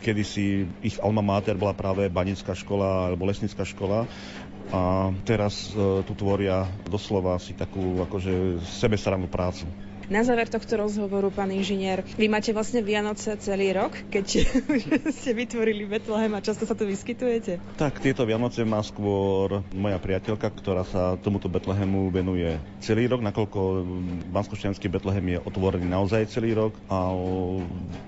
kedysi 0.00 0.64
ich 0.80 0.96
alma 1.04 1.20
mater 1.20 1.60
bola 1.60 1.76
práve 1.76 2.08
banická 2.08 2.56
škola 2.56 3.12
alebo 3.12 3.28
lesnická 3.28 3.68
škola 3.68 4.08
a 4.72 5.12
teraz 5.28 5.70
e, 5.76 6.00
tu 6.08 6.12
tvoria 6.16 6.64
doslova 6.88 7.36
si 7.36 7.52
takú 7.52 8.00
akože 8.08 8.64
sebestaranú 8.64 9.28
prácu. 9.28 9.68
Na 10.12 10.20
záver 10.20 10.52
tohto 10.52 10.76
rozhovoru, 10.76 11.32
pán 11.32 11.48
inžinier, 11.48 12.04
vy 12.20 12.28
máte 12.28 12.52
vlastne 12.52 12.84
Vianoce 12.84 13.36
celý 13.40 13.72
rok, 13.72 13.96
keď 14.12 14.44
ste 15.16 15.30
vytvorili 15.32 15.88
Betlehem 15.88 16.32
a 16.36 16.44
často 16.44 16.68
sa 16.68 16.76
tu 16.76 16.84
vyskytujete? 16.84 17.60
Tak, 17.80 18.04
tieto 18.04 18.28
Vianoce 18.28 18.64
má 18.68 18.84
skôr 18.84 19.64
moja 19.72 19.96
priateľka, 19.96 20.52
ktorá 20.52 20.84
sa 20.84 21.16
tomuto 21.16 21.48
Betlehemu 21.48 22.12
venuje 22.12 22.52
celý 22.84 23.08
rok, 23.08 23.24
nakoľko 23.24 23.60
bansko 24.28 24.56
Betlehem 24.92 25.36
je 25.36 25.38
otvorený 25.40 25.88
naozaj 25.88 26.28
celý 26.28 26.52
rok 26.52 26.76
a 26.92 27.10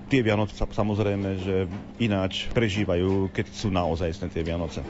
tie 0.07 0.21
Vianoce 0.21 0.53
samozrejme, 0.53 1.29
že 1.41 1.55
ináč 1.97 2.49
prežívajú, 2.53 3.33
keď 3.33 3.45
sú 3.49 3.73
naozaj 3.73 4.13
tie 4.29 4.45
Vianoce 4.45 4.85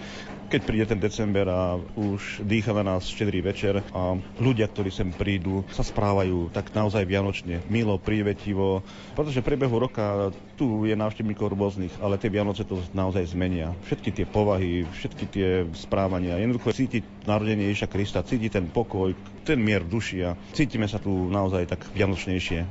keď 0.47 0.61
príde 0.63 0.85
ten 0.87 0.99
december 1.03 1.43
a 1.51 1.75
už 1.99 2.39
dýcha 2.47 2.71
na 2.71 2.95
nás 2.95 3.03
štedrý 3.03 3.43
večer 3.43 3.83
a 3.91 4.15
ľudia, 4.39 4.71
ktorí 4.71 4.87
sem 4.87 5.11
prídu, 5.11 5.67
sa 5.75 5.83
správajú 5.83 6.49
tak 6.55 6.71
naozaj 6.71 7.03
vianočne, 7.03 7.59
milo, 7.67 7.99
prívetivo, 7.99 8.79
pretože 9.11 9.43
priebehu 9.43 9.75
roka 9.75 10.31
tu 10.55 10.87
je 10.87 10.95
návštevníkov 10.95 11.51
rôznych, 11.51 11.91
ale 11.99 12.15
tie 12.15 12.31
Vianoce 12.31 12.63
to 12.63 12.79
naozaj 12.95 13.27
zmenia. 13.27 13.75
Všetky 13.91 14.09
tie 14.15 14.25
povahy, 14.25 14.87
všetky 14.87 15.25
tie 15.27 15.49
správania, 15.75 16.39
jednoducho 16.39 16.71
cítiť 16.71 17.27
narodenie 17.27 17.67
Ježiša 17.67 17.91
Krista, 17.91 18.23
cítiť 18.23 18.51
ten 18.55 18.65
pokoj, 18.71 19.11
ten 19.43 19.59
mier 19.59 19.83
v 19.83 19.91
duši 19.99 20.17
a 20.23 20.39
cítime 20.55 20.87
sa 20.87 20.97
tu 20.97 21.11
naozaj 21.11 21.67
tak 21.67 21.83
vianočnejšie. 21.91 22.63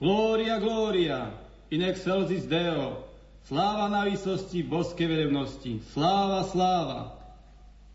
Gloria, 0.00 0.56
gloria, 0.56 1.28
in 1.68 1.84
excelsis 1.84 2.48
Deo, 2.48 3.09
Sláva 3.46 3.88
na 3.88 4.04
výsosti, 4.04 4.60
boské 4.62 5.08
verevnosti. 5.08 5.80
Sláva, 5.90 6.44
sláva. 6.44 7.00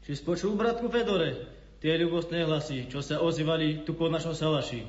Či 0.05 0.17
spočul, 0.17 0.57
bratku 0.57 0.89
Fedore, 0.89 1.49
tie 1.81 1.97
ľubostné 1.97 2.45
hlasy, 2.45 2.89
čo 2.89 3.01
sa 3.01 3.21
ozývali 3.21 3.85
tu 3.85 3.97
po 3.97 4.09
našom 4.09 4.37
salaši? 4.37 4.85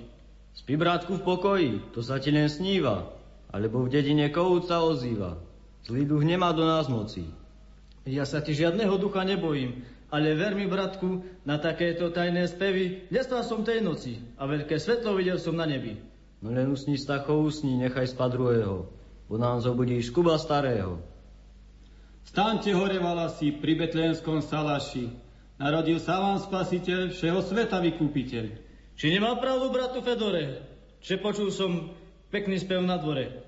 Spí, 0.57 0.77
bratku, 0.77 1.21
v 1.21 1.25
pokoji, 1.25 1.73
to 1.93 2.01
sa 2.01 2.17
ti 2.17 2.33
len 2.33 2.49
sníva, 2.49 3.13
alebo 3.53 3.85
v 3.85 3.93
dedine 3.93 4.33
kohút 4.33 4.69
sa 4.69 4.81
ozýva. 4.81 5.37
Zlý 5.85 6.09
duch 6.09 6.25
nemá 6.25 6.53
do 6.57 6.65
nás 6.65 6.89
moci. 6.89 7.29
Ja 8.09 8.25
sa 8.25 8.41
ti 8.41 8.57
žiadneho 8.57 8.97
ducha 8.97 9.25
nebojím, 9.25 9.85
ale 10.09 10.33
ver 10.37 10.57
mi, 10.57 10.65
bratku, 10.65 11.25
na 11.45 11.61
takéto 11.61 12.09
tajné 12.09 12.49
spevy 12.49 13.09
nespal 13.13 13.45
som 13.45 13.61
tej 13.63 13.85
noci 13.85 14.19
a 14.41 14.49
veľké 14.49 14.81
svetlo 14.81 15.17
videl 15.17 15.37
som 15.37 15.55
na 15.55 15.69
nebi. 15.69 16.01
No 16.41 16.53
len 16.53 16.69
usni, 16.73 16.97
Stachov, 16.97 17.45
usni, 17.45 17.77
nechaj 17.77 18.13
spať 18.13 18.31
druhého 18.35 18.96
bo 19.27 19.35
nám 19.39 19.63
zobudíš 19.63 20.15
Kuba 20.15 20.39
starého. 20.39 21.03
Staňte 22.27 22.75
hore 22.75 22.99
valasy 22.99 23.55
pri 23.55 23.79
Betlenskom 23.79 24.43
salaši. 24.43 25.11
Narodil 25.57 26.03
sa 26.03 26.21
vám 26.21 26.43
spasiteľ, 26.43 27.15
všeho 27.15 27.41
sveta 27.41 27.81
vykúpiteľ. 27.81 28.45
Či 28.99 29.07
nemal 29.15 29.39
pravdu, 29.41 29.73
bratu 29.73 30.03
Fedore? 30.03 30.65
Že 31.01 31.15
počul 31.23 31.49
som 31.55 31.97
pekný 32.29 32.61
spev 32.61 32.83
na 32.83 32.99
dvore. 32.99 33.47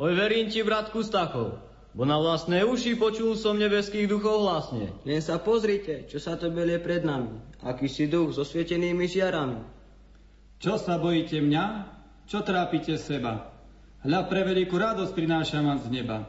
Oj, 0.00 0.16
verím 0.16 0.48
ti, 0.48 0.64
bratku 0.64 1.04
Stachov, 1.04 1.60
bo 1.92 2.02
na 2.08 2.16
vlastné 2.16 2.64
uši 2.64 2.96
počul 2.96 3.36
som 3.36 3.60
nebeských 3.60 4.08
duchov 4.08 4.40
hlasne. 4.40 4.94
Len 5.04 5.20
sa 5.20 5.36
pozrite, 5.36 6.08
čo 6.08 6.16
sa 6.16 6.40
to 6.40 6.48
belie 6.48 6.80
pred 6.80 7.04
nami. 7.04 7.36
Aký 7.60 7.90
si 7.90 8.08
duch 8.08 8.32
so 8.32 8.46
svietenými 8.46 9.04
žiarami. 9.04 9.60
Čo 10.60 10.80
sa 10.80 10.96
bojíte 10.96 11.44
mňa? 11.44 11.64
Čo 12.24 12.40
trápite 12.40 12.96
seba? 12.96 13.59
Hľa 14.00 14.32
pre 14.32 14.48
veľkú 14.48 14.72
radosť 14.72 15.12
prinášam 15.12 15.68
vám 15.68 15.76
z 15.84 15.92
neba. 15.92 16.24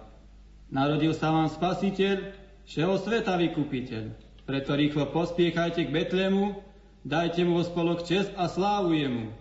Narodil 0.68 1.16
sa 1.16 1.32
vám 1.32 1.48
spasiteľ, 1.48 2.36
všeho 2.68 3.00
sveta 3.00 3.40
vykupiteľ. 3.40 4.12
Preto 4.44 4.76
rýchlo 4.76 5.08
pospiechajte 5.08 5.88
k 5.88 5.94
Betlemu, 5.96 6.60
dajte 7.08 7.48
mu 7.48 7.56
vo 7.56 7.64
spolok 7.64 8.04
čest 8.04 8.28
a 8.36 8.52
slávu 8.52 8.92
jemu. 8.92 9.32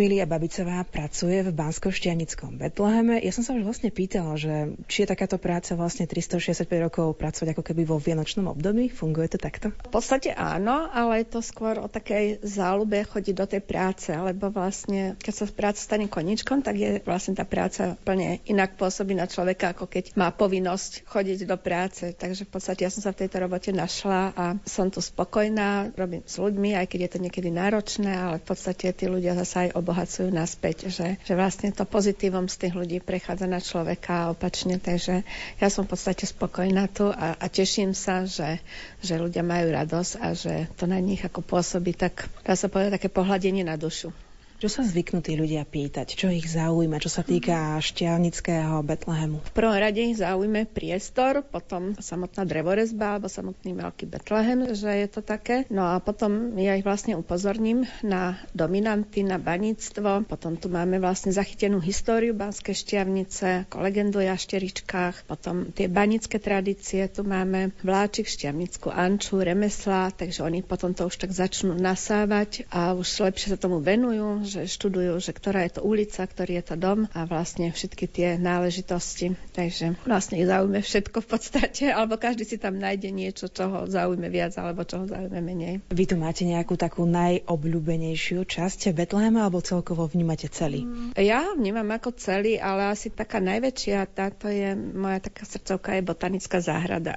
Emília 0.00 0.24
Babicová 0.24 0.80
pracuje 0.88 1.44
v 1.44 1.52
Bansko-Štianickom 1.52 2.56
Betleheme. 2.56 3.20
Ja 3.20 3.36
som 3.36 3.44
sa 3.44 3.52
už 3.52 3.68
vlastne 3.68 3.92
pýtala, 3.92 4.32
že 4.40 4.72
či 4.88 5.04
je 5.04 5.12
takáto 5.12 5.36
práca 5.36 5.76
vlastne 5.76 6.08
365 6.08 6.64
rokov 6.88 7.20
pracovať 7.20 7.52
ako 7.52 7.60
keby 7.60 7.84
vo 7.84 8.00
vianočnom 8.00 8.48
období? 8.48 8.88
Funguje 8.88 9.28
to 9.28 9.36
takto? 9.36 9.76
V 9.76 9.92
podstate 9.92 10.32
áno, 10.32 10.88
ale 10.88 11.20
je 11.20 11.36
to 11.36 11.44
skôr 11.44 11.76
o 11.76 11.84
takej 11.84 12.40
záľube 12.40 12.96
chodiť 13.12 13.34
do 13.36 13.44
tej 13.44 13.60
práce, 13.60 14.08
lebo 14.08 14.48
vlastne, 14.48 15.20
keď 15.20 15.34
sa 15.36 15.44
práca 15.52 15.84
stane 15.84 16.08
koničkom, 16.08 16.64
tak 16.64 16.80
je 16.80 17.04
vlastne 17.04 17.36
tá 17.36 17.44
práca 17.44 18.00
plne 18.00 18.40
inak 18.48 18.80
pôsobí 18.80 19.12
na 19.12 19.28
človeka, 19.28 19.76
ako 19.76 19.84
keď 19.84 20.16
má 20.16 20.32
povinnosť 20.32 21.12
chodiť 21.12 21.44
do 21.44 21.60
práce. 21.60 22.16
Takže 22.16 22.48
v 22.48 22.50
podstate 22.56 22.88
ja 22.88 22.90
som 22.90 23.04
sa 23.04 23.12
v 23.12 23.28
tejto 23.28 23.36
robote 23.36 23.68
našla 23.68 24.32
a 24.32 24.56
som 24.64 24.88
tu 24.88 25.04
spokojná, 25.04 25.92
robím 25.92 26.24
s 26.24 26.40
ľuďmi, 26.40 26.72
aj 26.80 26.88
keď 26.88 26.98
je 27.04 27.10
to 27.12 27.18
niekedy 27.20 27.52
náročné, 27.52 28.16
ale 28.16 28.40
v 28.40 28.48
podstate 28.48 28.96
tí 28.96 29.04
ľudia 29.04 29.36
zase 29.36 29.68
aj 29.68 29.89
obohacujú 29.90 30.30
naspäť, 30.30 30.86
že, 30.86 31.18
že 31.26 31.34
vlastne 31.34 31.74
to 31.74 31.82
pozitívom 31.82 32.46
z 32.46 32.62
tých 32.62 32.78
ľudí 32.78 33.02
prechádza 33.02 33.50
na 33.50 33.58
človeka 33.58 34.12
a 34.14 34.30
opačne, 34.30 34.78
takže 34.78 35.26
ja 35.58 35.66
som 35.66 35.82
v 35.82 35.98
podstate 35.98 36.30
spokojná 36.30 36.86
tu 36.86 37.10
a, 37.10 37.34
a 37.34 37.46
teším 37.50 37.90
sa, 37.90 38.22
že, 38.22 38.62
že 39.02 39.18
ľudia 39.18 39.42
majú 39.42 39.74
radosť 39.74 40.12
a 40.22 40.30
že 40.30 40.70
to 40.78 40.86
na 40.86 41.02
nich 41.02 41.26
ako 41.26 41.42
pôsobí 41.42 41.98
tak, 41.98 42.30
dá 42.46 42.54
sa 42.54 42.70
povedať, 42.70 43.02
také 43.02 43.10
pohľadenie 43.10 43.66
na 43.66 43.74
dušu. 43.74 44.14
Čo 44.60 44.68
sa 44.68 44.84
zvyknú 44.84 45.24
tí 45.24 45.40
ľudia 45.40 45.64
pýtať? 45.64 46.20
Čo 46.20 46.28
ich 46.28 46.44
zaujíma? 46.44 47.00
Čo 47.00 47.08
sa 47.08 47.24
týka 47.24 47.80
šťavnického 47.80 48.84
Betlehemu? 48.84 49.40
V 49.40 49.56
prvom 49.56 49.72
rade 49.72 50.04
ich 50.04 50.20
zaujíma 50.20 50.68
priestor, 50.68 51.40
potom 51.40 51.96
samotná 51.96 52.44
drevorezba 52.44 53.16
alebo 53.16 53.32
samotný 53.32 53.72
veľký 53.72 54.04
Betlehem, 54.04 54.76
že 54.76 54.92
je 55.00 55.08
to 55.08 55.24
také. 55.24 55.64
No 55.72 55.88
a 55.88 55.96
potom 56.04 56.60
ja 56.60 56.76
ich 56.76 56.84
vlastne 56.84 57.16
upozorním 57.16 57.88
na 58.04 58.36
dominanty, 58.52 59.24
na 59.24 59.40
baníctvo. 59.40 60.28
Potom 60.28 60.60
tu 60.60 60.68
máme 60.68 61.00
vlastne 61.00 61.32
zachytenú 61.32 61.80
históriu 61.80 62.36
Banskej 62.36 62.76
šťavnice, 62.84 63.64
ako 63.64 63.80
legendu 63.80 64.20
o 64.20 64.28
jašteričkách. 64.28 65.24
Potom 65.24 65.72
tie 65.72 65.88
banické 65.88 66.36
tradície, 66.36 67.08
tu 67.08 67.24
máme 67.24 67.72
vláčik, 67.80 68.28
šťavnickú 68.28 68.92
anču, 68.92 69.40
remeslá, 69.40 70.12
takže 70.12 70.44
oni 70.44 70.60
potom 70.60 70.92
to 70.92 71.08
už 71.08 71.16
tak 71.16 71.32
začnú 71.32 71.72
nasávať 71.80 72.68
a 72.68 72.92
už 72.92 73.24
lepšie 73.24 73.56
sa 73.56 73.58
tomu 73.58 73.80
venujú 73.80 74.49
že 74.50 74.66
študujú, 74.66 75.14
že 75.22 75.30
ktorá 75.30 75.62
je 75.70 75.78
to 75.78 75.86
ulica, 75.86 76.26
ktorý 76.26 76.58
je 76.58 76.64
to 76.66 76.76
dom 76.76 77.06
a 77.14 77.22
vlastne 77.30 77.70
všetky 77.70 78.10
tie 78.10 78.28
náležitosti. 78.34 79.38
Takže 79.54 80.02
vlastne 80.02 80.42
ich 80.42 80.50
zaujme 80.50 80.82
všetko 80.82 81.22
v 81.22 81.28
podstate, 81.30 81.84
alebo 81.96 82.18
každý 82.18 82.42
si 82.42 82.58
tam 82.58 82.82
nájde 82.82 83.14
niečo, 83.14 83.46
čo 83.46 83.70
ho 83.70 83.78
zaujme 83.86 84.26
viac, 84.26 84.58
alebo 84.58 84.82
čo 84.82 85.02
ho 85.02 85.06
zaujme 85.06 85.38
menej. 85.38 85.86
Vy 85.94 86.04
tu 86.10 86.18
máte 86.18 86.42
nejakú 86.42 86.74
takú 86.74 87.06
najobľúbenejšiu 87.06 88.42
časť 88.42 88.90
Betlehema, 88.90 89.46
alebo 89.46 89.62
celkovo 89.62 90.10
vnímate 90.10 90.50
celý? 90.50 90.82
Mm, 90.82 91.14
ja 91.22 91.54
vnímam 91.54 91.86
ako 91.94 92.10
celý, 92.18 92.58
ale 92.58 92.90
asi 92.90 93.14
taká 93.14 93.38
najväčšia, 93.38 94.10
táto 94.10 94.50
je 94.50 94.74
moja 94.74 95.22
taká 95.22 95.46
srdcovka 95.46 95.94
je 95.94 96.02
botanická 96.02 96.58
záhrada. 96.58 97.14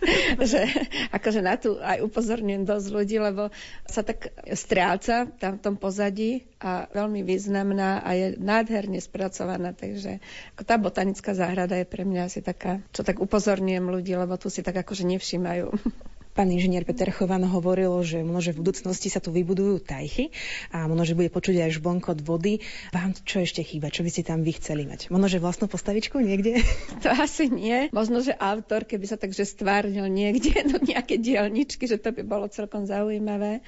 že 0.50 0.68
akože 1.10 1.40
na 1.40 1.56
tu 1.56 1.80
aj 1.80 2.04
upozorňujem 2.04 2.68
dosť 2.68 2.86
ľudí, 2.92 3.16
lebo 3.18 3.48
sa 3.88 4.04
tak 4.04 4.30
stráca 4.52 5.26
tam 5.40 5.56
v 5.58 5.62
tom 5.64 5.74
pozadí 5.80 6.44
a 6.60 6.75
veľmi 6.92 7.24
významná 7.24 8.04
a 8.04 8.10
je 8.12 8.26
nádherne 8.36 9.00
spracovaná, 9.00 9.72
takže 9.72 10.20
ako 10.56 10.62
tá 10.68 10.76
botanická 10.76 11.32
záhrada 11.32 11.80
je 11.80 11.86
pre 11.88 12.04
mňa 12.04 12.28
asi 12.28 12.40
taká, 12.44 12.84
čo 12.92 13.00
tak 13.00 13.22
upozorňujem 13.22 13.86
ľudí, 13.88 14.12
lebo 14.12 14.36
tu 14.36 14.52
si 14.52 14.60
tak 14.60 14.76
akože 14.76 15.08
nevšímajú. 15.08 15.66
Pán 16.36 16.52
inžinier 16.52 16.84
Peter 16.84 17.08
Chovan 17.08 17.48
hovoril, 17.48 17.88
že 18.04 18.20
možno, 18.20 18.44
že 18.44 18.52
v 18.52 18.60
budúcnosti 18.60 19.08
sa 19.08 19.24
tu 19.24 19.32
vybudujú 19.32 19.80
tajchy 19.80 20.28
a 20.68 20.84
možno, 20.84 21.08
že 21.08 21.16
bude 21.16 21.32
počuť 21.32 21.64
aj 21.64 21.80
žbonkot 21.80 22.20
vody. 22.20 22.60
Vám 22.92 23.16
čo 23.24 23.40
ešte 23.40 23.64
chýba? 23.64 23.88
Čo 23.88 24.04
by 24.04 24.10
ste 24.12 24.20
tam 24.28 24.44
vy 24.44 24.52
chceli 24.60 24.84
mať? 24.84 25.08
Možno, 25.08 25.32
že 25.32 25.40
vlastnú 25.40 25.64
postavičku 25.64 26.20
niekde? 26.20 26.60
To 27.04 27.08
asi 27.08 27.48
nie. 27.48 27.88
Možno, 27.88 28.20
že 28.20 28.36
autor, 28.36 28.84
keby 28.84 29.08
sa 29.08 29.16
takže 29.16 29.48
stvárnil 29.48 30.12
niekde 30.12 30.52
do 30.68 30.76
nejaké 30.76 31.16
dielničky, 31.16 31.88
že 31.88 31.96
to 31.96 32.12
by 32.12 32.20
bolo 32.20 32.52
celkom 32.52 32.84
zaujímavé. 32.84 33.64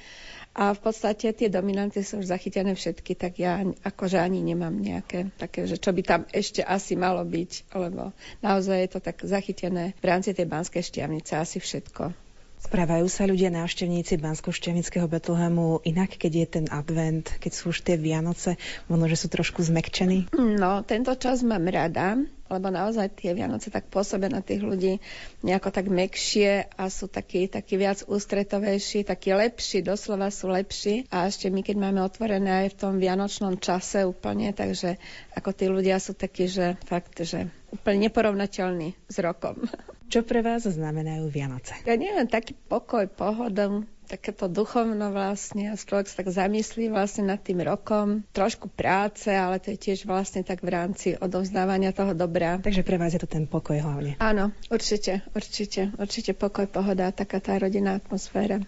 A 0.57 0.73
v 0.73 0.79
podstate 0.81 1.29
tie 1.31 1.47
dominanty 1.47 2.01
sú 2.01 2.19
už 2.19 2.33
zachytené 2.33 2.73
všetky, 2.73 3.13
tak 3.13 3.37
ja 3.37 3.61
akože 3.85 4.17
ani 4.17 4.41
nemám 4.41 4.73
nejaké 4.73 5.29
také, 5.37 5.69
že 5.69 5.77
čo 5.77 5.93
by 5.93 6.01
tam 6.01 6.21
ešte 6.33 6.65
asi 6.65 6.97
malo 6.97 7.21
byť, 7.21 7.69
lebo 7.77 8.11
naozaj 8.41 8.77
je 8.81 8.89
to 8.89 8.99
tak 8.99 9.21
zachytené 9.23 9.93
v 10.01 10.05
rámci 10.09 10.33
tej 10.33 10.49
banskej 10.49 10.83
šťavnice 10.83 11.37
asi 11.37 11.61
všetko. 11.61 12.29
Správajú 12.59 13.07
sa 13.07 13.23
ľudia 13.23 13.47
návštevníci 13.55 14.19
Bansko-Šťavnického 14.19 15.07
Betlehemu 15.07 15.79
inak, 15.87 16.19
keď 16.19 16.31
je 16.35 16.47
ten 16.59 16.65
advent, 16.67 17.23
keď 17.39 17.51
sú 17.55 17.71
už 17.71 17.87
tie 17.87 17.95
Vianoce, 17.95 18.59
možno, 18.91 19.07
že 19.07 19.15
sú 19.15 19.31
trošku 19.31 19.63
zmekčení? 19.63 20.27
No, 20.35 20.83
tento 20.83 21.15
čas 21.15 21.39
mám 21.39 21.63
rada, 21.71 22.19
lebo 22.49 22.73
naozaj 22.73 23.13
tie 23.13 23.37
Vianoce 23.37 23.69
tak 23.69 23.87
pôsobia 23.87 24.27
na 24.27 24.41
tých 24.41 24.65
ľudí 24.65 24.97
nejako 25.45 25.69
tak 25.69 25.87
mekšie 25.87 26.65
a 26.75 26.89
sú 26.89 27.05
takí, 27.05 27.45
takí 27.45 27.77
viac 27.77 28.03
ústretovejší, 28.09 29.05
takí 29.05 29.31
lepší, 29.31 29.85
doslova 29.85 30.33
sú 30.33 30.49
lepší. 30.49 31.05
A 31.13 31.29
ešte 31.29 31.53
my, 31.53 31.61
keď 31.61 31.77
máme 31.77 32.01
otvorené 32.01 32.65
aj 32.65 32.75
v 32.75 32.79
tom 32.81 32.93
vianočnom 32.97 33.61
čase 33.61 34.03
úplne, 34.03 34.51
takže 34.51 34.97
ako 35.37 35.49
tí 35.53 35.65
ľudia 35.69 36.01
sú 36.01 36.17
takí, 36.17 36.49
že 36.49 36.75
fakt, 36.89 37.21
že 37.21 37.47
úplne 37.69 38.09
neporovnateľní 38.09 38.97
s 39.07 39.17
rokom. 39.21 39.69
Čo 40.09 40.25
pre 40.25 40.41
vás 40.41 40.65
znamenajú 40.65 41.29
Vianoce? 41.29 41.77
Ja 41.85 41.93
neviem, 41.93 42.25
taký 42.25 42.57
pokoj, 42.57 43.05
pohoda, 43.05 43.85
takéto 44.09 44.49
duchovno 44.49 45.13
vlastne 45.13 45.69
a 45.69 45.77
človek 45.77 46.09
sa 46.09 46.25
tak 46.25 46.33
zamyslí 46.33 46.89
vlastne 46.89 47.29
nad 47.29 47.37
tým 47.37 47.61
rokom. 47.61 48.25
Trošku 48.33 48.73
práce, 48.73 49.29
ale 49.29 49.61
to 49.61 49.69
je 49.69 49.77
tiež 49.77 50.09
vlastne 50.09 50.41
tak 50.41 50.65
v 50.65 50.73
rámci 50.73 51.07
odovzdávania 51.13 51.93
toho 51.93 52.17
dobrá. 52.17 52.57
Takže 52.57 52.81
pre 52.81 52.97
vás 52.97 53.13
je 53.13 53.21
to 53.21 53.29
ten 53.29 53.45
pokoj 53.45 53.77
hlavne. 53.77 54.17
Áno, 54.17 54.49
určite, 54.73 55.21
určite, 55.37 55.93
určite 56.01 56.33
pokoj, 56.33 56.65
pohoda, 56.65 57.13
taká 57.13 57.37
tá 57.37 57.53
rodinná 57.61 58.01
atmosféra. 58.01 58.65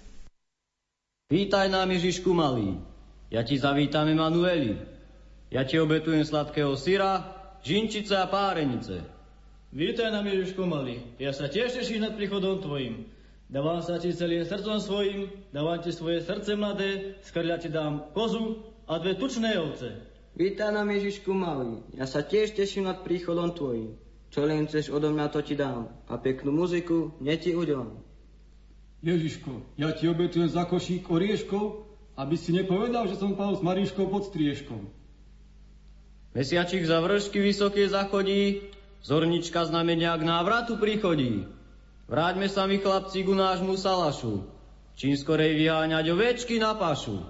Vítaj 1.33 1.73
nám 1.73 1.89
Ježišku 1.89 2.29
malý, 2.35 2.77
ja 3.31 3.41
ti 3.47 3.55
zavítam 3.55 4.05
Emanueli. 4.11 4.75
Ja 5.51 5.63
ti 5.63 5.79
obetujem 5.79 6.23
sladkého 6.23 6.75
syra, 6.75 7.27
žinčice 7.63 8.15
a 8.15 8.27
párenice. 8.27 9.03
Vítaj 9.71 10.11
nám, 10.11 10.27
Ježiško 10.27 10.67
malý. 10.67 10.99
Ja 11.15 11.31
sa 11.31 11.47
tiež 11.47 11.71
teším 11.71 12.03
nad 12.03 12.19
príchodom 12.19 12.59
tvojim. 12.59 13.07
Dávam 13.51 13.83
sa 13.83 13.99
ti 13.99 14.15
celým 14.15 14.47
srdcom 14.47 14.79
svojim, 14.79 15.27
dávam 15.51 15.75
ti 15.83 15.91
svoje 15.91 16.23
srdce 16.23 16.55
mladé, 16.55 17.19
skrľa 17.27 17.59
ti 17.59 17.67
dám 17.67 18.07
kozu 18.15 18.63
a 18.87 18.95
dve 18.95 19.19
tučné 19.19 19.59
ovce. 19.59 20.07
Vítaj 20.39 20.71
nám, 20.71 20.87
Ježišku 20.87 21.35
malý. 21.35 21.83
Ja 21.91 22.07
sa 22.07 22.23
tiež 22.23 22.55
teším 22.55 22.87
nad 22.87 23.03
príchodom 23.03 23.51
tvojim. 23.51 23.99
Čo 24.31 24.47
len 24.47 24.71
chceš 24.71 24.95
odo 24.95 25.11
mňa, 25.11 25.27
to 25.27 25.43
ti 25.43 25.59
dám. 25.59 25.91
A 26.07 26.15
peknú 26.15 26.55
muziku 26.55 27.11
ne 27.19 27.35
ti 27.35 27.51
udelám. 27.51 27.99
Ježiško, 29.03 29.75
ja 29.75 29.91
ti 29.91 30.07
obetujem 30.07 30.47
za 30.47 30.63
košík 30.63 31.11
orieškov, 31.11 31.83
aby 32.15 32.39
si 32.39 32.55
nepovedal, 32.55 33.11
že 33.11 33.19
som 33.19 33.35
pal 33.35 33.51
s 33.51 33.59
Maríškou 33.59 34.07
pod 34.07 34.31
strieškom. 34.31 34.87
Mesiačik 36.31 36.87
za 36.87 37.03
vršky 37.03 37.43
vysoké 37.43 37.91
zachodí, 37.91 38.71
Zornička 39.01 39.65
znamenia 39.65 40.13
k 40.13 40.23
návratu 40.23 40.77
prichodí. 40.77 41.49
Vráťme 42.11 42.51
sa 42.51 42.67
mi 42.67 42.75
chlapci 42.75 43.23
ku 43.23 43.31
nášmu 43.31 43.79
salašu. 43.79 44.43
Čím 44.99 45.15
skorej 45.15 45.55
vyháňať 45.55 46.11
ovečky 46.11 46.59
na 46.59 46.75
pašu. 46.75 47.23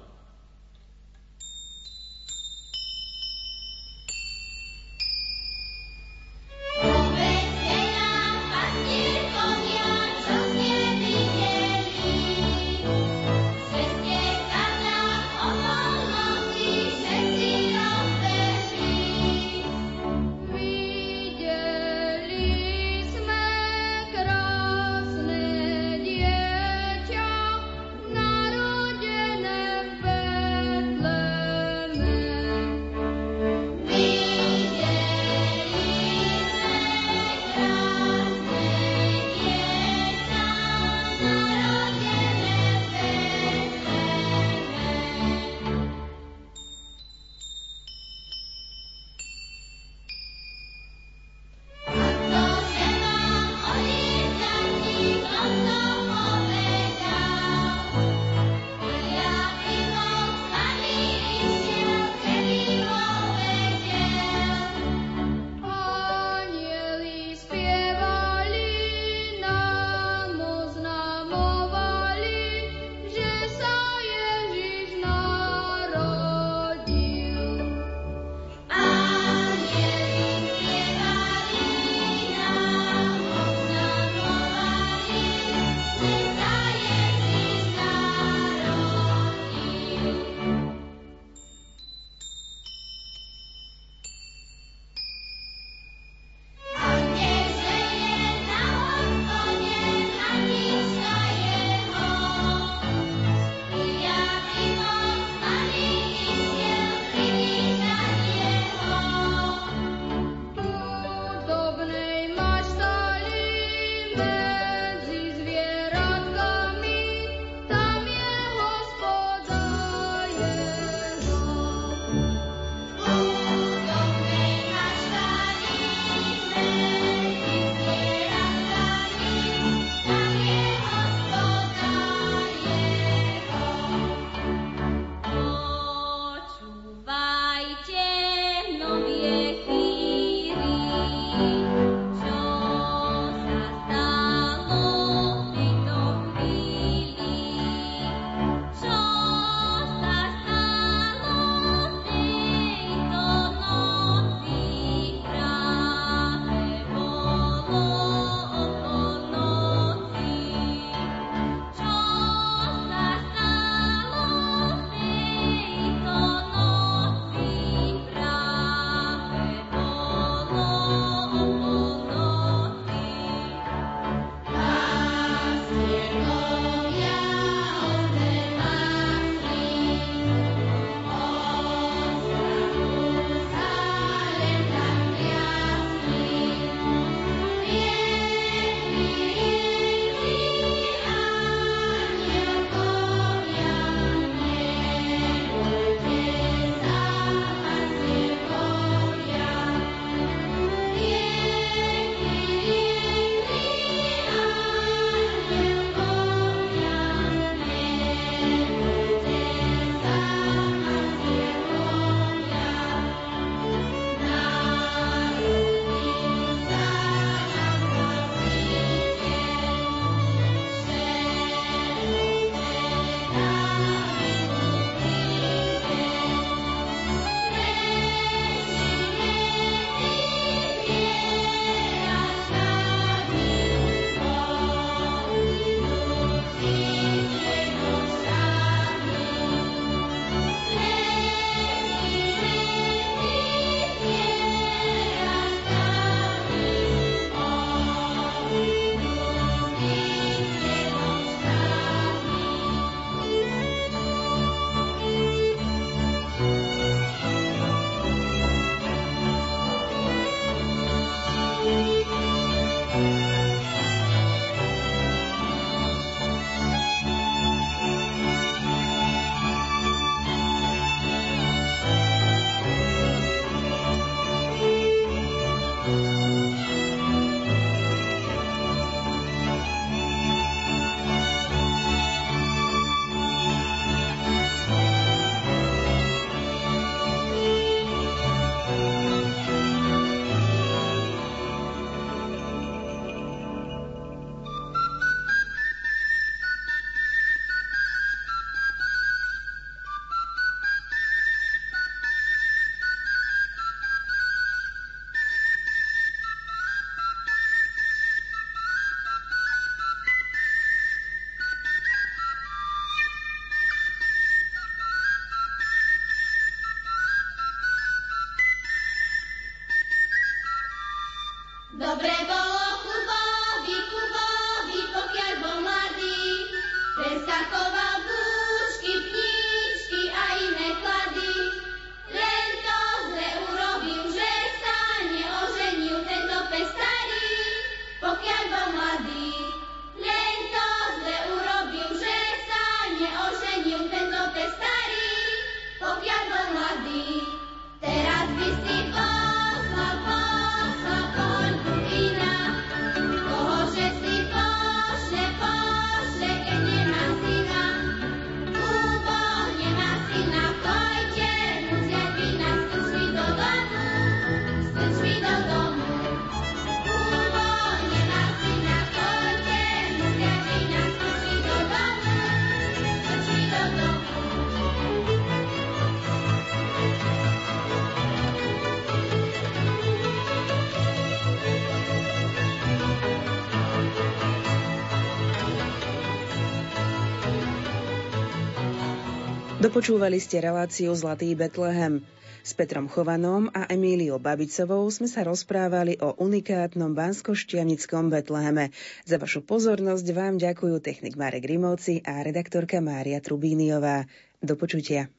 Dopočúvali 389.62 390.18
ste 390.18 390.42
reláciu 390.42 390.90
Zlatý 390.98 391.38
Betlehem. 391.38 392.02
S 392.42 392.58
Petrom 392.58 392.90
Chovanom 392.90 393.46
a 393.54 393.70
Emíliou 393.70 394.18
Babicovou 394.18 394.90
sme 394.90 395.06
sa 395.06 395.22
rozprávali 395.22 396.02
o 396.02 396.18
unikátnom 396.18 396.98
banskoštianickom 396.98 398.10
Betleheme. 398.10 398.74
Za 399.06 399.22
vašu 399.22 399.46
pozornosť 399.46 400.08
vám 400.18 400.42
ďakujú 400.42 400.82
technik 400.82 401.14
Marek 401.14 401.46
Rimovci 401.46 402.02
a 402.02 402.26
redaktorka 402.26 402.82
Mária 402.82 403.22
Trubíniová. 403.22 404.10
Do 404.42 404.58
počutia. 404.58 405.14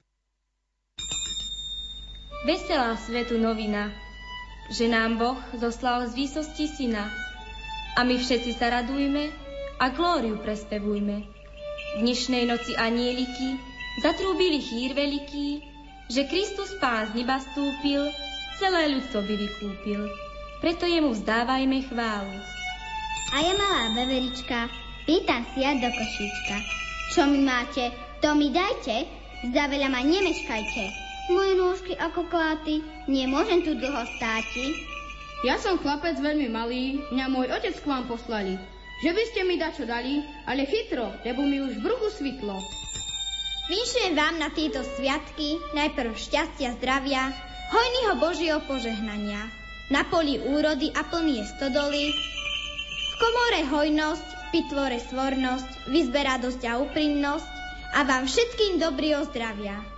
Veselá 2.42 2.98
svetu 2.98 3.38
novina, 3.38 3.94
že 4.74 4.90
nám 4.90 5.22
Boh 5.22 5.38
zoslal 5.54 6.10
z 6.10 6.18
výsosti 6.18 6.66
syna. 6.66 7.06
A 7.94 8.02
my 8.02 8.18
všetci 8.18 8.58
sa 8.58 8.74
radujme 8.74 9.30
a 9.78 9.86
glóriu 9.94 10.34
prespevujme. 10.42 11.30
V 11.94 11.98
dnešnej 12.02 12.42
noci 12.50 12.74
anieliky 12.74 13.70
Zatrúbili 14.00 14.64
chýr 14.64 14.96
veľký, 14.96 15.60
že 16.08 16.24
Kristus 16.24 16.72
Pán 16.80 17.12
z 17.12 17.20
neba 17.20 17.36
stúpil, 17.44 18.08
celé 18.56 18.88
ľudstvo 18.88 19.20
by 19.20 19.34
vykúpil. 19.36 20.08
Preto 20.64 20.88
jemu 20.88 21.12
vzdávajme 21.12 21.84
chválu. 21.92 22.36
A 23.36 23.36
ja 23.44 23.52
malá 23.52 23.92
veverička, 23.92 24.72
pýtam 25.04 25.44
si 25.52 25.60
ja 25.60 25.76
do 25.76 25.92
košíčka. 25.92 26.56
Čo 27.12 27.28
mi 27.28 27.44
máte, 27.44 27.92
to 28.24 28.32
mi 28.32 28.48
dajte, 28.48 29.04
za 29.52 29.64
veľa 29.68 29.92
ma 29.92 30.00
nemeškajte. 30.00 30.84
Moje 31.28 31.52
nôžky 31.60 31.92
ako 32.00 32.24
kláty, 32.32 32.80
nemôžem 33.04 33.60
tu 33.60 33.76
dlho 33.76 34.08
státi. 34.16 34.72
Ja 35.44 35.60
som 35.60 35.76
chlapec 35.76 36.16
veľmi 36.16 36.48
malý, 36.48 36.96
mňa 37.12 37.26
môj 37.28 37.52
otec 37.52 37.76
k 37.76 37.88
vám 37.88 38.08
poslali. 38.08 38.56
Že 39.04 39.10
by 39.12 39.22
ste 39.28 39.40
mi 39.44 39.60
dačo 39.60 39.84
dali, 39.84 40.24
ale 40.48 40.64
chytro, 40.64 41.12
lebo 41.28 41.44
mi 41.44 41.60
už 41.60 41.76
v 41.76 41.84
bruchu 41.84 42.08
svitlo. 42.08 42.56
Vyšujem 43.70 44.18
vám 44.18 44.42
na 44.42 44.50
tieto 44.50 44.82
sviatky 44.82 45.62
najprv 45.70 46.18
šťastia, 46.18 46.74
zdravia, 46.82 47.30
hojného 47.70 48.18
Božieho 48.18 48.58
požehnania, 48.66 49.46
na 49.86 50.02
poli 50.10 50.42
úrody 50.42 50.90
a 50.90 51.06
plnie 51.06 51.46
stodoly, 51.46 52.10
v 52.10 53.14
komore 53.22 53.62
hojnosť, 53.70 54.26
v 54.26 54.44
pitvore 54.50 54.98
svornosť, 54.98 55.70
v 55.86 56.10
radosť 56.10 56.62
a 56.66 56.72
úprimnosť. 56.82 57.50
A 57.92 58.08
vám 58.08 58.24
všetkým 58.24 58.80
dobrý 58.80 59.12
zdravia. 59.28 59.91